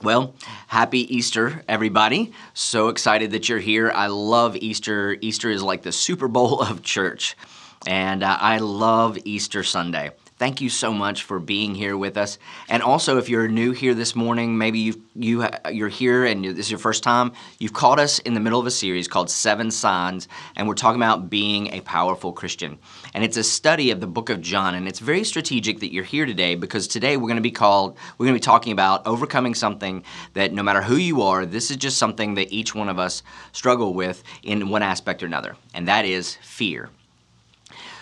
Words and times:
Well, 0.00 0.36
happy 0.68 1.12
Easter, 1.12 1.64
everybody. 1.66 2.32
So 2.54 2.86
excited 2.86 3.32
that 3.32 3.48
you're 3.48 3.58
here. 3.58 3.90
I 3.92 4.06
love 4.06 4.54
Easter. 4.54 5.16
Easter 5.20 5.50
is 5.50 5.60
like 5.60 5.82
the 5.82 5.90
Super 5.90 6.28
Bowl 6.28 6.60
of 6.62 6.82
church, 6.82 7.36
and 7.84 8.22
uh, 8.22 8.38
I 8.40 8.58
love 8.58 9.18
Easter 9.24 9.64
Sunday. 9.64 10.12
Thank 10.38 10.60
you 10.60 10.70
so 10.70 10.92
much 10.92 11.24
for 11.24 11.40
being 11.40 11.74
here 11.74 11.96
with 11.96 12.16
us. 12.16 12.38
And 12.68 12.80
also, 12.80 13.18
if 13.18 13.28
you're 13.28 13.48
new 13.48 13.72
here 13.72 13.92
this 13.92 14.14
morning, 14.14 14.56
maybe 14.56 14.78
you 14.78 15.02
you 15.16 15.44
you're 15.72 15.88
here 15.88 16.24
and 16.24 16.44
this 16.44 16.66
is 16.66 16.70
your 16.70 16.78
first 16.78 17.02
time. 17.02 17.32
You've 17.58 17.72
caught 17.72 17.98
us 17.98 18.20
in 18.20 18.34
the 18.34 18.40
middle 18.40 18.60
of 18.60 18.66
a 18.66 18.70
series 18.70 19.08
called 19.08 19.30
Seven 19.30 19.72
Signs, 19.72 20.28
and 20.54 20.68
we're 20.68 20.74
talking 20.74 21.00
about 21.00 21.28
being 21.28 21.72
a 21.74 21.80
powerful 21.80 22.32
Christian. 22.32 22.78
And 23.14 23.24
it's 23.24 23.36
a 23.36 23.42
study 23.42 23.90
of 23.90 24.00
the 24.00 24.06
book 24.06 24.30
of 24.30 24.40
John, 24.40 24.76
and 24.76 24.86
it's 24.86 25.00
very 25.00 25.24
strategic 25.24 25.80
that 25.80 25.92
you're 25.92 26.04
here 26.04 26.24
today 26.24 26.54
because 26.54 26.86
today 26.86 27.16
we're 27.16 27.22
going 27.22 27.34
to 27.34 27.42
be 27.42 27.50
called 27.50 27.96
we're 28.16 28.26
going 28.26 28.34
to 28.34 28.40
be 28.40 28.44
talking 28.44 28.72
about 28.72 29.04
overcoming 29.08 29.56
something 29.56 30.04
that 30.34 30.52
no 30.52 30.62
matter 30.62 30.82
who 30.82 30.96
you 30.96 31.22
are, 31.22 31.46
this 31.46 31.72
is 31.72 31.78
just 31.78 31.98
something 31.98 32.34
that 32.34 32.52
each 32.52 32.76
one 32.76 32.88
of 32.88 33.00
us 33.00 33.24
struggle 33.50 33.92
with 33.92 34.22
in 34.44 34.68
one 34.68 34.84
aspect 34.84 35.20
or 35.20 35.26
another, 35.26 35.56
and 35.74 35.88
that 35.88 36.04
is 36.04 36.36
fear. 36.36 36.90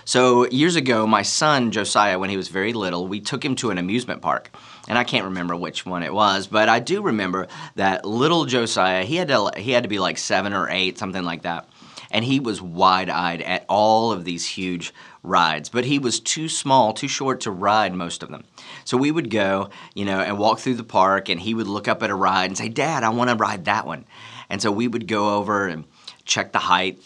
So 0.07 0.49
years 0.51 0.77
ago, 0.77 1.05
my 1.05 1.23
son 1.23 1.73
Josiah, 1.73 2.21
when 2.21 2.31
he 2.31 2.37
was 2.37 2.47
very 2.47 2.73
little, 2.73 3.09
we 3.09 3.19
took 3.19 3.45
him 3.45 3.57
to 3.57 3.71
an 3.71 3.79
amusement 3.79 4.23
park. 4.23 4.53
And 4.87 4.97
I 4.97 5.03
can't 5.03 5.25
remember 5.25 5.57
which 5.57 5.85
one 5.85 6.05
it 6.05 6.15
was, 6.15 6.47
but 6.47 6.69
I 6.69 6.79
do 6.79 7.03
remember 7.03 7.49
that 7.75 8.05
little 8.05 8.45
Josiah, 8.45 9.03
he 9.03 9.17
had 9.17 9.27
to, 9.29 9.51
he 9.57 9.73
had 9.73 9.83
to 9.83 9.89
be 9.89 9.99
like 9.99 10.19
seven 10.19 10.53
or 10.53 10.71
eight, 10.71 10.97
something 10.97 11.25
like 11.25 11.43
that. 11.43 11.69
And 12.13 12.25
he 12.25 12.39
was 12.39 12.63
wide 12.63 13.11
eyed 13.11 13.43
at 13.43 13.65
all 13.69 14.13
of 14.13 14.25
these 14.25 14.47
huge 14.47 14.95
rides, 15.25 15.71
but 15.71 15.85
he 15.85 15.99
was 15.99 16.21
too 16.21 16.49
small, 16.49 16.93
too 16.93 17.09
short 17.09 17.41
to 17.41 17.51
ride 17.51 17.93
most 17.93 18.23
of 18.23 18.31
them. 18.31 18.45
So 18.85 18.97
we 18.97 19.11
would 19.11 19.29
go, 19.29 19.71
you 19.93 20.05
know, 20.05 20.21
and 20.21 20.39
walk 20.39 20.61
through 20.61 20.77
the 20.77 20.85
park, 20.85 21.29
and 21.29 21.41
he 21.41 21.53
would 21.53 21.67
look 21.67 21.89
up 21.89 22.05
at 22.05 22.11
a 22.11 22.15
ride 22.15 22.45
and 22.45 22.57
say, 22.57 22.69
Dad, 22.69 23.03
I 23.03 23.09
want 23.09 23.31
to 23.31 23.37
ride 23.37 23.65
that 23.65 23.89
one. 23.89 24.05
And 24.49 24.63
so 24.63 24.71
we 24.71 24.87
would 24.87 25.09
go 25.09 25.37
over 25.37 25.67
and 25.67 25.83
check 26.25 26.53
the 26.53 26.61
height 26.61 27.03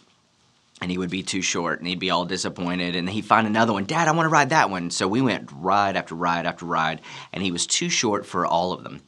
and 0.81 0.91
he 0.91 0.99
would 0.99 1.11
be 1.11 1.23
too 1.23 1.43
short 1.43 1.79
and 1.79 1.89
he'd 1.89 1.99
be 1.99 2.11
all 2.11 2.25
disappointed 2.25 2.97
and 2.97 3.09
he'd 3.09 3.25
find 3.25 3.47
another 3.47 3.73
one 3.73 3.85
dad 3.85 4.09
i 4.09 4.13
want 4.13 4.27
to 4.27 4.31
ride 4.31 4.51
that 4.51 4.71
one. 4.71 4.91
So 4.91 5.07
we 5.07 5.21
went 5.21 5.51
ride 5.53 5.97
after 5.97 6.15
ride 6.15 6.47
after 6.47 6.65
ride 6.65 7.01
and 7.33 7.43
he 7.43 7.53
was 7.53 7.67
too 7.67 7.89
short 7.89 8.27
for 8.27 8.47
all 8.47 8.73
of 8.73 8.83
them. 8.83 9.03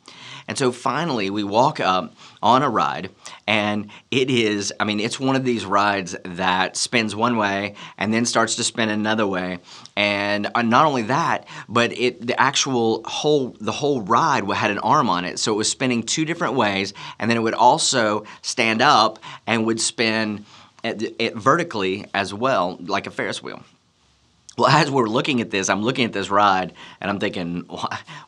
And 0.49 0.59
so 0.59 0.73
finally 0.73 1.31
we 1.31 1.45
walk 1.45 1.81
up 1.81 2.15
on 2.43 2.63
a 2.63 2.69
ride 2.69 3.11
and 3.47 3.89
it 4.11 4.29
is 4.29 4.73
i 4.81 4.85
mean 4.85 5.01
it's 5.01 5.19
one 5.21 5.37
of 5.37 5.45
these 5.45 5.65
rides 5.65 6.17
that 6.25 6.77
spins 6.77 7.15
one 7.15 7.37
way 7.37 7.75
and 7.97 8.13
then 8.13 8.27
starts 8.27 8.57
to 8.57 8.65
spin 8.65 8.89
another 8.89 9.27
way. 9.27 9.59
And 9.97 10.51
uh, 10.55 10.63
not 10.63 10.87
only 10.87 11.03
that 11.03 11.47
but 11.69 11.97
it 11.97 12.27
the 12.27 12.39
actual 12.41 13.03
whole 13.05 13.57
the 13.61 13.73
whole 13.73 14.03
ride 14.03 14.49
had 14.51 14.71
an 14.71 14.79
arm 14.79 15.09
on 15.09 15.25
it 15.25 15.39
so 15.39 15.53
it 15.53 15.57
was 15.57 15.71
spinning 15.71 16.03
two 16.03 16.25
different 16.25 16.55
ways 16.55 16.93
and 17.19 17.31
then 17.31 17.37
it 17.37 17.41
would 17.41 17.55
also 17.55 18.25
stand 18.43 18.83
up 18.83 19.19
and 19.47 19.67
would 19.67 19.81
spin 19.81 20.45
it 20.83 21.35
vertically 21.37 22.07
as 22.13 22.35
well, 22.35 22.77
like 22.81 23.07
a 23.07 23.11
Ferris 23.11 23.43
wheel. 23.43 23.63
Well, 24.59 24.69
as 24.69 24.91
we're 24.91 25.09
looking 25.09 25.41
at 25.41 25.51
this, 25.51 25.71
I'm 25.71 25.83
looking 25.83 26.05
at 26.05 26.13
this 26.13 26.29
ride 26.29 26.75
and 27.01 27.11
I'm 27.11 27.19
thinking, 27.19 27.67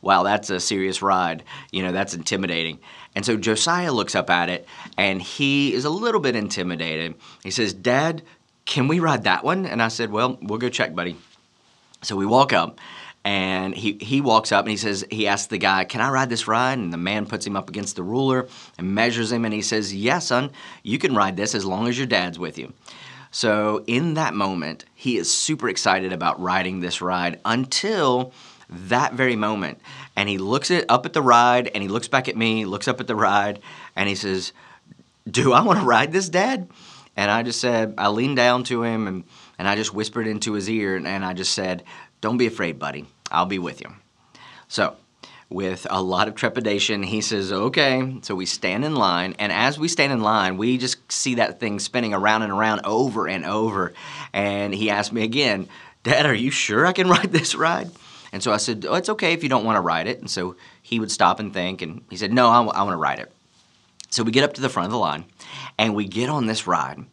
wow, 0.03 0.23
that's 0.23 0.49
a 0.49 0.59
serious 0.59 1.03
ride. 1.03 1.45
You 1.71 1.83
know, 1.83 1.93
that's 1.93 2.15
intimidating. 2.15 2.79
And 3.15 3.27
so 3.27 3.37
Josiah 3.37 3.93
looks 3.93 4.15
up 4.15 4.31
at 4.31 4.49
it 4.49 4.67
and 4.97 5.21
he 5.21 5.75
is 5.75 5.85
a 5.85 5.91
little 5.91 6.21
bit 6.21 6.35
intimidated. 6.35 7.15
He 7.43 7.51
says, 7.51 7.75
Dad, 7.75 8.23
can 8.65 8.89
we 8.89 9.01
ride 9.01 9.25
that 9.25 9.45
one? 9.45 9.67
And 9.67 9.83
I 9.83 9.89
said, 9.89 10.11
Well, 10.11 10.39
we'll 10.41 10.59
go 10.59 10.71
check, 10.71 10.95
buddy. 10.95 11.17
So 12.03 12.17
we 12.17 12.27
walk 12.27 12.53
up 12.53 12.79
and 13.25 13.75
he, 13.75 13.97
he 14.01 14.21
walks 14.21 14.53
up 14.53 14.67
and 14.67 14.71
he 14.71 14.77
says 14.77 15.05
he 15.11 15.27
asks 15.27 15.47
the 15.47 15.59
guy 15.59 15.85
can 15.85 16.01
i 16.01 16.11
ride 16.11 16.29
this 16.29 16.47
ride? 16.47 16.79
And 16.79 16.93
the 16.93 16.99
man 16.99 17.27
puts 17.27 17.47
him 17.47 17.57
up 17.57 17.69
against 17.69 17.97
the 17.97 18.03
ruler 18.03 18.49
and 18.79 18.95
measures 18.95 19.33
him 19.33 19.45
and 19.45 19.55
he 19.55 19.63
says 19.63 19.95
yeah 19.95 20.19
son 20.19 20.51
you 20.83 20.99
can 20.99 21.15
ride 21.15 21.37
this 21.37 21.55
as 21.55 21.65
long 21.65 21.89
as 21.89 21.97
your 21.97 22.07
dad's 22.07 22.39
with 22.39 22.59
you. 22.59 22.73
So 23.31 23.83
in 23.87 24.15
that 24.15 24.35
moment 24.35 24.85
he 24.95 25.17
is 25.17 25.35
super 25.35 25.69
excited 25.69 26.13
about 26.13 26.41
riding 26.41 26.81
this 26.81 27.01
ride 27.01 27.41
until 27.45 28.33
that 28.69 29.15
very 29.15 29.37
moment. 29.37 29.81
And 30.17 30.29
he 30.29 30.39
looks 30.39 30.71
it 30.71 30.85
up 30.89 31.07
at 31.07 31.13
the 31.13 31.23
ride 31.23 31.71
and 31.75 31.83
he 31.83 31.89
looks 31.89 32.09
back 32.09 32.29
at 32.29 32.37
me 32.37 32.67
looks 32.67 32.89
up 32.89 33.01
at 33.01 33.07
the 33.07 33.17
ride 33.17 33.61
and 33.97 34.09
he 34.09 34.15
says 34.15 34.53
do 35.31 35.55
i 35.55 35.63
want 35.63 35.79
to 35.79 35.85
ride 35.85 36.13
this 36.13 36.29
dad? 36.29 36.69
And 37.17 37.31
i 37.31 37.43
just 37.43 37.61
said 37.61 37.95
i 37.97 38.09
leaned 38.09 38.37
down 38.37 38.65
to 38.65 38.83
him 38.83 39.07
and, 39.07 39.25
and 39.59 39.67
i 39.67 39.77
just 39.77 39.95
whispered 39.95 40.27
into 40.27 40.53
his 40.53 40.69
ear 40.69 40.97
and, 40.97 41.07
and 41.07 41.25
i 41.25 41.33
just 41.33 41.55
said 41.55 41.85
don't 42.21 42.37
be 42.37 42.47
afraid 42.47 42.79
buddy 42.79 43.07
I'll 43.35 43.47
be 43.47 43.59
with 43.59 43.81
you. 43.81 43.95
So, 44.69 44.97
with 45.51 45.87
a 45.91 46.03
lot 46.03 46.27
of 46.27 46.35
trepidation, 46.35 47.03
he 47.03 47.21
says, 47.21 47.53
Okay. 47.53 48.19
So 48.23 48.35
we 48.35 48.47
stand 48.47 48.85
in 48.85 48.95
line, 48.97 49.35
and 49.39 49.53
as 49.53 49.79
we 49.79 49.89
stand 49.89 50.13
in 50.13 50.21
line, 50.21 50.57
we 50.57 50.79
just 50.79 51.13
see 51.13 51.37
that 51.37 51.61
thing 51.61 51.79
spinning 51.79 52.15
around 52.15 52.43
and 52.43 52.53
around 52.53 52.81
over 52.85 53.29
and 53.29 53.45
over. 53.45 53.93
And 54.33 54.75
he 54.75 54.91
asked 54.91 55.13
me 55.13 55.23
again, 55.23 55.69
Dad, 56.03 56.27
are 56.27 56.35
you 56.35 56.51
sure 56.51 56.87
I 56.87 56.93
can 56.93 57.09
ride 57.17 57.31
this 57.33 57.55
ride? 57.55 57.91
And 58.33 58.43
so 58.43 58.53
I 58.53 58.57
said, 58.57 58.85
Oh, 58.89 58.95
it's 58.95 59.09
okay 59.11 59.33
if 59.33 59.43
you 59.43 59.49
don't 59.49 59.65
want 59.65 59.77
to 59.77 59.81
ride 59.81 60.09
it. 60.09 60.19
And 60.19 60.31
so 60.31 60.57
he 60.83 60.99
would 60.99 61.11
stop 61.11 61.39
and 61.39 61.53
think, 61.53 61.83
and 61.83 62.03
he 62.11 62.17
said, 62.17 62.33
No, 62.33 62.49
I, 62.49 62.57
w- 62.57 62.73
I 62.75 62.83
want 62.83 62.95
to 62.95 62.99
ride 62.99 63.21
it. 63.21 63.31
So 64.11 64.23
we 64.23 64.33
get 64.33 64.45
up 64.45 64.55
to 64.55 64.61
the 64.61 64.69
front 64.69 64.87
of 64.87 64.93
the 64.93 64.99
line, 64.99 65.25
and 65.79 65.95
we 65.95 66.07
get 66.07 66.29
on 66.31 66.47
this 66.47 66.67
ride. 66.67 67.05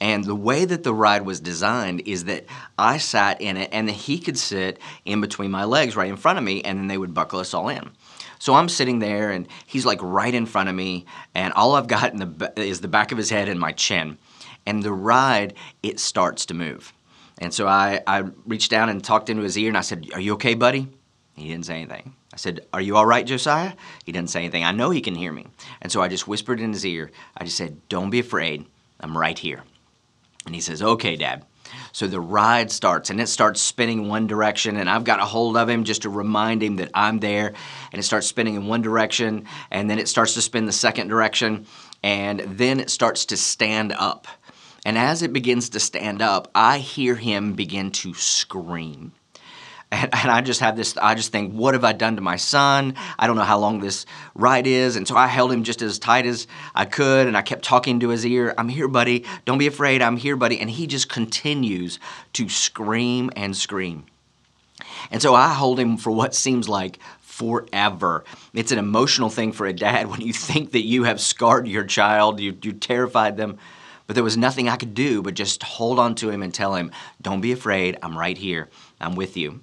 And 0.00 0.24
the 0.24 0.34
way 0.34 0.64
that 0.64 0.84
the 0.84 0.94
ride 0.94 1.26
was 1.26 1.40
designed 1.40 2.02
is 2.06 2.24
that 2.24 2.44
I 2.78 2.98
sat 2.98 3.40
in 3.40 3.56
it 3.56 3.70
and 3.72 3.88
that 3.88 3.92
he 3.92 4.18
could 4.18 4.38
sit 4.38 4.78
in 5.04 5.20
between 5.20 5.50
my 5.50 5.64
legs 5.64 5.96
right 5.96 6.08
in 6.08 6.16
front 6.16 6.38
of 6.38 6.44
me 6.44 6.62
and 6.62 6.78
then 6.78 6.86
they 6.86 6.98
would 6.98 7.14
buckle 7.14 7.40
us 7.40 7.52
all 7.52 7.68
in. 7.68 7.90
So 8.38 8.54
I'm 8.54 8.68
sitting 8.68 9.00
there 9.00 9.30
and 9.30 9.48
he's 9.66 9.84
like 9.84 9.98
right 10.00 10.32
in 10.32 10.46
front 10.46 10.68
of 10.68 10.74
me 10.74 11.06
and 11.34 11.52
all 11.54 11.74
I've 11.74 11.88
got 11.88 12.16
the 12.16 12.52
is 12.56 12.80
the 12.80 12.88
back 12.88 13.10
of 13.10 13.18
his 13.18 13.30
head 13.30 13.48
and 13.48 13.58
my 13.58 13.72
chin. 13.72 14.18
And 14.66 14.82
the 14.82 14.92
ride 14.92 15.54
it 15.82 15.98
starts 15.98 16.46
to 16.46 16.54
move. 16.54 16.92
And 17.38 17.52
so 17.52 17.66
I, 17.66 18.00
I 18.06 18.24
reached 18.46 18.70
down 18.70 18.88
and 18.88 19.02
talked 19.02 19.30
into 19.30 19.42
his 19.42 19.56
ear 19.56 19.68
and 19.68 19.78
I 19.78 19.82
said, 19.82 20.08
Are 20.12 20.20
you 20.20 20.34
okay, 20.34 20.54
buddy? 20.54 20.88
He 21.34 21.48
didn't 21.48 21.66
say 21.66 21.76
anything. 21.76 22.14
I 22.32 22.36
said, 22.36 22.66
Are 22.72 22.80
you 22.80 22.96
all 22.96 23.06
right, 23.06 23.26
Josiah? 23.26 23.72
He 24.04 24.12
didn't 24.12 24.30
say 24.30 24.40
anything. 24.40 24.64
I 24.64 24.72
know 24.72 24.90
he 24.90 25.00
can 25.00 25.14
hear 25.14 25.32
me. 25.32 25.46
And 25.80 25.90
so 25.90 26.02
I 26.02 26.08
just 26.08 26.28
whispered 26.28 26.60
in 26.60 26.72
his 26.72 26.84
ear. 26.84 27.10
I 27.36 27.44
just 27.44 27.56
said, 27.56 27.80
Don't 27.88 28.10
be 28.10 28.20
afraid. 28.20 28.66
I'm 29.00 29.16
right 29.16 29.38
here. 29.38 29.62
And 30.48 30.54
he 30.54 30.62
says, 30.62 30.82
Okay, 30.82 31.14
Dad. 31.14 31.44
So 31.92 32.06
the 32.06 32.22
ride 32.22 32.70
starts 32.70 33.10
and 33.10 33.20
it 33.20 33.28
starts 33.28 33.60
spinning 33.60 34.08
one 34.08 34.26
direction, 34.26 34.78
and 34.78 34.88
I've 34.88 35.04
got 35.04 35.20
a 35.20 35.26
hold 35.26 35.58
of 35.58 35.68
him 35.68 35.84
just 35.84 36.02
to 36.02 36.08
remind 36.08 36.62
him 36.62 36.76
that 36.76 36.90
I'm 36.94 37.18
there. 37.18 37.52
And 37.92 38.00
it 38.00 38.04
starts 38.04 38.26
spinning 38.26 38.54
in 38.54 38.66
one 38.66 38.80
direction, 38.80 39.44
and 39.70 39.90
then 39.90 39.98
it 39.98 40.08
starts 40.08 40.32
to 40.34 40.40
spin 40.40 40.64
the 40.64 40.72
second 40.72 41.08
direction, 41.08 41.66
and 42.02 42.40
then 42.40 42.80
it 42.80 42.88
starts 42.88 43.26
to 43.26 43.36
stand 43.36 43.92
up. 43.92 44.26
And 44.86 44.96
as 44.96 45.20
it 45.20 45.34
begins 45.34 45.68
to 45.70 45.80
stand 45.80 46.22
up, 46.22 46.50
I 46.54 46.78
hear 46.78 47.14
him 47.14 47.52
begin 47.52 47.90
to 47.90 48.14
scream. 48.14 49.12
And, 49.90 50.10
and, 50.12 50.30
I 50.30 50.42
just 50.42 50.60
have 50.60 50.76
this, 50.76 50.96
I 50.98 51.14
just 51.14 51.32
think, 51.32 51.54
what 51.54 51.72
have 51.72 51.82
I 51.82 51.94
done 51.94 52.16
to 52.16 52.22
my 52.22 52.36
son? 52.36 52.94
I 53.18 53.26
don't 53.26 53.36
know 53.36 53.42
how 53.42 53.58
long 53.58 53.80
this 53.80 54.04
ride 54.34 54.66
is. 54.66 54.96
And 54.96 55.08
so 55.08 55.16
I 55.16 55.26
held 55.26 55.50
him 55.50 55.62
just 55.64 55.80
as 55.80 55.98
tight 55.98 56.26
as 56.26 56.46
I 56.74 56.84
could 56.84 57.26
and 57.26 57.36
I 57.36 57.42
kept 57.42 57.64
talking 57.64 58.00
to 58.00 58.10
his 58.10 58.26
ear, 58.26 58.54
I'm 58.58 58.68
here, 58.68 58.88
buddy. 58.88 59.24
Don't 59.46 59.56
be 59.56 59.66
afraid. 59.66 60.02
I'm 60.02 60.18
here, 60.18 60.36
buddy. 60.36 60.60
And 60.60 60.68
he 60.68 60.86
just 60.86 61.08
continues 61.08 61.98
to 62.34 62.50
scream 62.50 63.30
and 63.34 63.56
scream. 63.56 64.04
And 65.10 65.22
so 65.22 65.34
I 65.34 65.54
hold 65.54 65.80
him 65.80 65.96
for 65.96 66.10
what 66.10 66.34
seems 66.34 66.68
like 66.68 66.98
forever. 67.20 68.24
It's 68.52 68.72
an 68.72 68.78
emotional 68.78 69.30
thing 69.30 69.52
for 69.52 69.66
a 69.66 69.72
dad 69.72 70.06
when 70.10 70.20
you 70.20 70.32
think 70.32 70.72
that 70.72 70.84
you 70.84 71.04
have 71.04 71.20
scarred 71.20 71.66
your 71.66 71.84
child, 71.84 72.40
you, 72.40 72.56
you 72.62 72.72
terrified 72.72 73.36
them. 73.36 73.58
But 74.06 74.14
there 74.14 74.24
was 74.24 74.36
nothing 74.36 74.68
I 74.68 74.76
could 74.76 74.94
do 74.94 75.22
but 75.22 75.34
just 75.34 75.62
hold 75.62 75.98
on 75.98 76.14
to 76.16 76.30
him 76.30 76.42
and 76.42 76.52
tell 76.52 76.74
him, 76.74 76.90
Don't 77.20 77.40
be 77.40 77.52
afraid. 77.52 77.98
I'm 78.02 78.18
right 78.18 78.36
here. 78.36 78.68
I'm 79.00 79.14
with 79.14 79.36
you. 79.36 79.60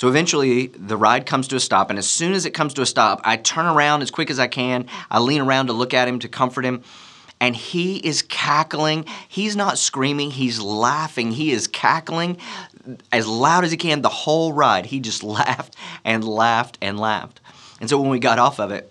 So 0.00 0.08
eventually, 0.08 0.68
the 0.68 0.96
ride 0.96 1.26
comes 1.26 1.46
to 1.48 1.56
a 1.56 1.60
stop, 1.60 1.90
and 1.90 1.98
as 1.98 2.08
soon 2.08 2.32
as 2.32 2.46
it 2.46 2.52
comes 2.52 2.72
to 2.72 2.80
a 2.80 2.86
stop, 2.86 3.20
I 3.22 3.36
turn 3.36 3.66
around 3.66 4.00
as 4.00 4.10
quick 4.10 4.30
as 4.30 4.38
I 4.38 4.46
can. 4.46 4.86
I 5.10 5.18
lean 5.20 5.42
around 5.42 5.66
to 5.66 5.74
look 5.74 5.92
at 5.92 6.08
him 6.08 6.20
to 6.20 6.28
comfort 6.28 6.64
him, 6.64 6.82
and 7.38 7.54
he 7.54 7.98
is 7.98 8.22
cackling. 8.22 9.04
He's 9.28 9.56
not 9.56 9.76
screaming, 9.76 10.30
he's 10.30 10.58
laughing. 10.58 11.32
He 11.32 11.52
is 11.52 11.68
cackling 11.68 12.38
as 13.12 13.26
loud 13.26 13.62
as 13.62 13.72
he 13.72 13.76
can 13.76 14.00
the 14.00 14.08
whole 14.08 14.54
ride. 14.54 14.86
He 14.86 15.00
just 15.00 15.22
laughed 15.38 15.76
and 16.02 16.24
laughed 16.24 16.78
and 16.80 16.98
laughed. 16.98 17.42
And 17.78 17.90
so 17.90 18.00
when 18.00 18.08
we 18.08 18.18
got 18.18 18.38
off 18.38 18.58
of 18.58 18.70
it, 18.70 18.90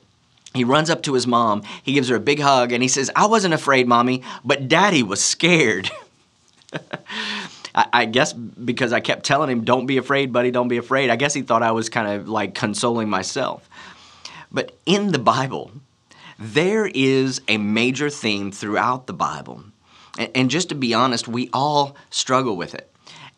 he 0.53 0.63
runs 0.63 0.91
up 0.91 1.01
to 1.03 1.15
his 1.15 1.25
mom, 1.25 1.63
he 1.81 1.93
gives 1.93 2.09
her 2.09 2.17
a 2.17 2.19
big 2.19 2.39
hug, 2.39 2.71
and 2.71 2.83
he 2.83 2.87
says, 2.87 3.09
I 3.15 3.25
wasn't 3.25 3.55
afraid, 3.55 3.87
mommy, 3.87 4.21
but 4.45 4.67
daddy 4.67 5.01
was 5.01 5.23
scared. 5.23 5.89
I, 7.91 8.05
guess 8.05 8.33
because 8.33 8.93
I 8.93 8.99
kept 8.99 9.25
telling 9.25 9.49
him, 9.49 9.63
"Don't 9.63 9.85
be 9.85 9.97
afraid, 9.97 10.33
buddy. 10.33 10.51
Don't 10.51 10.67
be 10.67 10.77
afraid." 10.77 11.09
I 11.09 11.15
guess 11.15 11.33
he 11.33 11.41
thought 11.41 11.63
I 11.63 11.71
was 11.71 11.89
kind 11.89 12.07
of 12.07 12.27
like 12.27 12.53
consoling 12.55 13.09
myself. 13.09 13.69
But 14.51 14.77
in 14.85 15.11
the 15.11 15.19
Bible, 15.19 15.71
there 16.37 16.87
is 16.87 17.41
a 17.47 17.57
major 17.57 18.09
theme 18.09 18.51
throughout 18.51 19.07
the 19.07 19.13
Bible, 19.13 19.63
and, 20.17 20.31
and 20.35 20.49
just 20.49 20.69
to 20.69 20.75
be 20.75 20.93
honest, 20.93 21.27
we 21.27 21.49
all 21.53 21.95
struggle 22.09 22.57
with 22.57 22.73
it. 22.73 22.91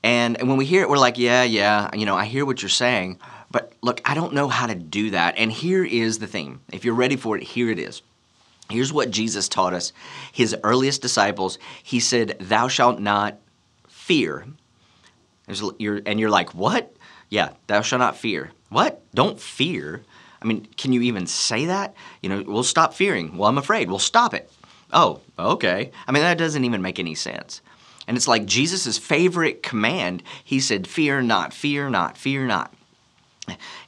And, 0.03 0.39
and 0.39 0.49
when 0.49 0.57
we 0.57 0.65
hear 0.65 0.81
it, 0.81 0.89
we're 0.89 0.97
like, 0.97 1.17
"Yeah, 1.17 1.43
yeah, 1.43 1.89
you 1.93 2.05
know, 2.05 2.15
I 2.15 2.25
hear 2.25 2.45
what 2.45 2.61
you're 2.61 2.69
saying." 2.69 3.19
But 3.51 3.73
look, 3.81 4.01
I 4.05 4.13
don't 4.13 4.33
know 4.33 4.47
how 4.47 4.67
to 4.67 4.75
do 4.75 5.09
that. 5.09 5.35
And 5.37 5.51
here 5.51 5.83
is 5.83 6.19
the 6.19 6.27
theme. 6.27 6.61
If 6.71 6.85
you're 6.85 6.95
ready 6.95 7.17
for 7.17 7.37
it, 7.37 7.43
here 7.43 7.69
it 7.69 7.79
is. 7.79 8.01
Here's 8.69 8.93
what 8.93 9.11
Jesus 9.11 9.49
taught 9.49 9.73
us. 9.73 9.91
His 10.31 10.55
earliest 10.63 11.01
disciples, 11.01 11.59
he 11.83 11.99
said, 11.99 12.37
Thou 12.39 12.69
shalt 12.69 12.99
not 12.99 13.37
fear. 14.11 14.45
And 15.47 16.19
you're 16.19 16.29
like, 16.29 16.53
What? 16.53 16.93
Yeah, 17.29 17.51
thou 17.67 17.81
shalt 17.81 18.01
not 18.01 18.17
fear. 18.17 18.51
What? 18.69 19.01
Don't 19.13 19.39
fear. 19.39 20.01
I 20.41 20.45
mean, 20.45 20.67
can 20.75 20.91
you 20.91 21.01
even 21.01 21.27
say 21.27 21.67
that? 21.67 21.93
You 22.21 22.29
know, 22.29 22.43
we'll 22.45 22.63
stop 22.63 22.93
fearing. 22.93 23.37
Well, 23.37 23.47
I'm 23.47 23.57
afraid. 23.57 23.89
We'll 23.89 23.99
stop 23.99 24.33
it. 24.33 24.51
Oh, 24.91 25.21
okay. 25.39 25.91
I 26.07 26.11
mean, 26.11 26.23
that 26.23 26.37
doesn't 26.37 26.65
even 26.65 26.81
make 26.81 26.99
any 26.99 27.15
sense. 27.15 27.61
And 28.07 28.17
it's 28.17 28.27
like 28.27 28.45
Jesus' 28.45 28.97
favorite 28.97 29.63
command. 29.63 30.23
He 30.43 30.59
said, 30.59 30.87
Fear 30.87 31.21
not, 31.21 31.53
fear 31.53 31.89
not, 31.89 32.17
fear 32.17 32.45
not. 32.45 32.73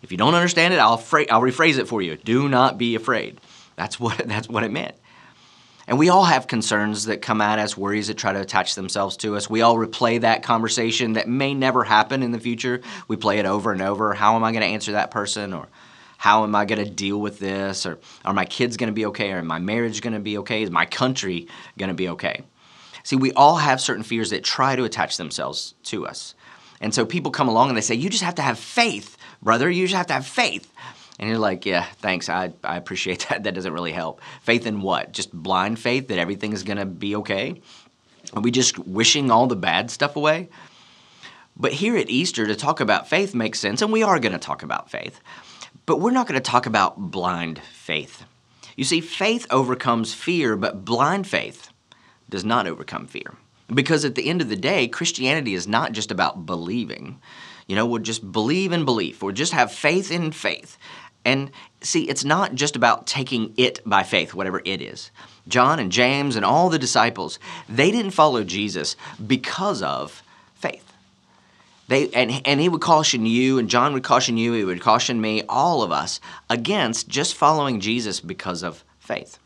If 0.01 0.11
you 0.11 0.17
don't 0.17 0.35
understand 0.35 0.73
it, 0.73 0.79
I'll, 0.79 0.97
fra- 0.97 1.25
I'll 1.29 1.41
rephrase 1.41 1.79
it 1.79 1.87
for 1.87 2.01
you. 2.01 2.15
Do 2.17 2.47
not 2.47 2.77
be 2.77 2.95
afraid. 2.95 3.41
That's 3.75 3.99
what, 3.99 4.17
that's 4.25 4.47
what 4.47 4.63
it 4.63 4.71
meant. 4.71 4.95
And 5.87 5.99
we 5.99 6.09
all 6.09 6.23
have 6.23 6.47
concerns 6.47 7.05
that 7.05 7.21
come 7.21 7.41
at 7.41 7.59
us, 7.59 7.75
worries 7.75 8.07
that 8.07 8.17
try 8.17 8.31
to 8.31 8.39
attach 8.39 8.75
themselves 8.75 9.17
to 9.17 9.35
us. 9.35 9.49
We 9.49 9.61
all 9.61 9.75
replay 9.75 10.21
that 10.21 10.43
conversation 10.43 11.13
that 11.13 11.27
may 11.27 11.53
never 11.53 11.83
happen 11.83 12.23
in 12.23 12.31
the 12.31 12.39
future. 12.39 12.81
We 13.07 13.17
play 13.17 13.39
it 13.39 13.45
over 13.45 13.71
and 13.71 13.81
over. 13.81 14.13
How 14.13 14.35
am 14.35 14.43
I 14.43 14.51
going 14.51 14.61
to 14.61 14.67
answer 14.67 14.93
that 14.93 15.11
person? 15.11 15.53
Or 15.53 15.67
how 16.17 16.43
am 16.43 16.55
I 16.55 16.63
going 16.63 16.83
to 16.83 16.89
deal 16.89 17.19
with 17.19 17.37
this? 17.39 17.85
Or 17.85 17.99
are 18.23 18.33
my 18.33 18.45
kids 18.45 18.77
going 18.77 18.87
to 18.87 18.93
be 18.93 19.07
okay? 19.07 19.31
Or 19.33 19.43
my 19.43 19.59
marriage 19.59 20.01
going 20.01 20.13
to 20.13 20.21
be 20.21 20.37
okay? 20.39 20.63
Is 20.63 20.71
my 20.71 20.85
country 20.85 21.47
going 21.77 21.89
to 21.89 21.95
be 21.95 22.09
okay? 22.09 22.43
See, 23.03 23.17
we 23.17 23.33
all 23.33 23.57
have 23.57 23.81
certain 23.81 24.03
fears 24.03 24.29
that 24.29 24.45
try 24.45 24.77
to 24.77 24.85
attach 24.85 25.17
themselves 25.17 25.75
to 25.83 26.07
us. 26.07 26.33
And 26.79 26.93
so 26.93 27.05
people 27.05 27.31
come 27.31 27.49
along 27.49 27.67
and 27.67 27.77
they 27.77 27.81
say, 27.81 27.95
You 27.95 28.09
just 28.09 28.23
have 28.23 28.35
to 28.35 28.41
have 28.41 28.57
faith, 28.57 29.17
brother. 29.41 29.69
You 29.69 29.85
just 29.85 29.97
have 29.97 30.07
to 30.07 30.13
have 30.13 30.25
faith. 30.25 30.71
And 31.19 31.29
you're 31.29 31.39
like, 31.39 31.65
Yeah, 31.65 31.85
thanks. 31.97 32.29
I, 32.29 32.53
I 32.63 32.77
appreciate 32.77 33.27
that. 33.29 33.43
That 33.43 33.53
doesn't 33.53 33.73
really 33.73 33.91
help. 33.91 34.21
Faith 34.41 34.65
in 34.65 34.81
what? 34.81 35.11
Just 35.11 35.31
blind 35.31 35.79
faith 35.79 36.07
that 36.07 36.19
everything 36.19 36.53
is 36.53 36.63
going 36.63 36.77
to 36.77 36.85
be 36.85 37.15
okay? 37.17 37.61
Are 38.33 38.41
we 38.41 38.51
just 38.51 38.79
wishing 38.79 39.29
all 39.29 39.47
the 39.47 39.55
bad 39.55 39.91
stuff 39.91 40.15
away? 40.15 40.49
But 41.55 41.73
here 41.73 41.97
at 41.97 42.09
Easter, 42.09 42.47
to 42.47 42.55
talk 42.55 42.79
about 42.79 43.07
faith 43.07 43.35
makes 43.35 43.59
sense, 43.59 43.81
and 43.81 43.91
we 43.91 44.01
are 44.01 44.19
going 44.19 44.33
to 44.33 44.39
talk 44.39 44.63
about 44.63 44.89
faith. 44.89 45.19
But 45.85 45.99
we're 45.99 46.11
not 46.11 46.27
going 46.27 46.41
to 46.41 46.51
talk 46.51 46.65
about 46.65 46.97
blind 46.97 47.59
faith. 47.59 48.23
You 48.75 48.83
see, 48.83 49.01
faith 49.01 49.45
overcomes 49.51 50.13
fear, 50.13 50.55
but 50.55 50.83
blind 50.83 51.27
faith 51.27 51.69
does 52.29 52.43
not 52.43 52.65
overcome 52.65 53.05
fear. 53.05 53.35
Because 53.67 54.03
at 54.03 54.15
the 54.15 54.29
end 54.29 54.41
of 54.41 54.49
the 54.49 54.55
day, 54.55 54.87
Christianity 54.87 55.53
is 55.53 55.67
not 55.67 55.91
just 55.91 56.09
about 56.09 56.45
believing. 56.45 57.19
You 57.67 57.75
know, 57.75 57.85
we'll 57.85 58.01
just 58.01 58.31
believe 58.31 58.71
in 58.71 58.85
belief, 58.85 59.21
or 59.21 59.31
just 59.31 59.53
have 59.53 59.71
faith 59.71 60.11
in 60.11 60.31
faith. 60.31 60.77
And 61.25 61.51
see, 61.81 62.09
it's 62.09 62.25
not 62.25 62.55
just 62.55 62.75
about 62.75 63.07
taking 63.07 63.53
it 63.57 63.79
by 63.85 64.03
faith, 64.03 64.33
whatever 64.33 64.61
it 64.65 64.81
is. 64.81 65.11
John 65.47 65.79
and 65.79 65.91
James 65.91 66.35
and 66.35 66.45
all 66.45 66.69
the 66.69 66.79
disciples, 66.79 67.39
they 67.69 67.91
didn't 67.91 68.11
follow 68.11 68.43
Jesus 68.43 68.95
because 69.25 69.81
of 69.81 70.23
faith. 70.55 70.93
They, 71.87 72.09
and, 72.09 72.41
and 72.45 72.61
he 72.61 72.69
would 72.69 72.81
caution 72.81 73.25
you, 73.25 73.59
and 73.59 73.69
John 73.69 73.93
would 73.93 74.03
caution 74.03 74.37
you, 74.37 74.53
he 74.53 74.63
would 74.63 74.81
caution 74.81 75.19
me, 75.19 75.43
all 75.49 75.83
of 75.83 75.91
us, 75.91 76.19
against 76.49 77.09
just 77.09 77.35
following 77.35 77.81
Jesus 77.81 78.19
because 78.21 78.63
of 78.63 78.83
faith. 78.99 79.37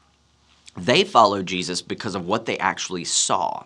They 0.75 1.03
followed 1.03 1.47
Jesus 1.47 1.81
because 1.81 2.13
of 2.13 2.27
what 2.27 2.45
they 2.45 2.59
actually 2.59 3.05
saw. 3.05 3.63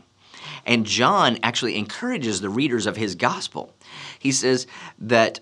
And 0.65 0.85
John 0.85 1.37
actually 1.43 1.77
encourages 1.77 2.39
the 2.39 2.49
readers 2.49 2.85
of 2.85 2.95
his 2.95 3.15
gospel. 3.15 3.73
He 4.17 4.31
says 4.31 4.67
that 4.99 5.41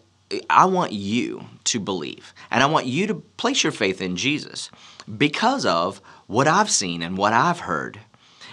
I 0.50 0.66
want 0.66 0.92
you 0.92 1.46
to 1.66 1.80
believe, 1.80 2.34
and 2.52 2.62
I 2.62 2.68
want 2.68 2.86
you 2.86 3.08
to 3.08 3.16
place 3.16 3.64
your 3.64 3.72
faith 3.72 4.02
in 4.02 4.16
Jesus 4.16 4.70
because 5.18 5.66
of 5.66 6.02
what 6.28 6.48
I've 6.48 6.70
seen 6.70 7.02
and 7.02 7.18
what 7.18 7.34
I've 7.34 7.62
heard. 7.62 8.00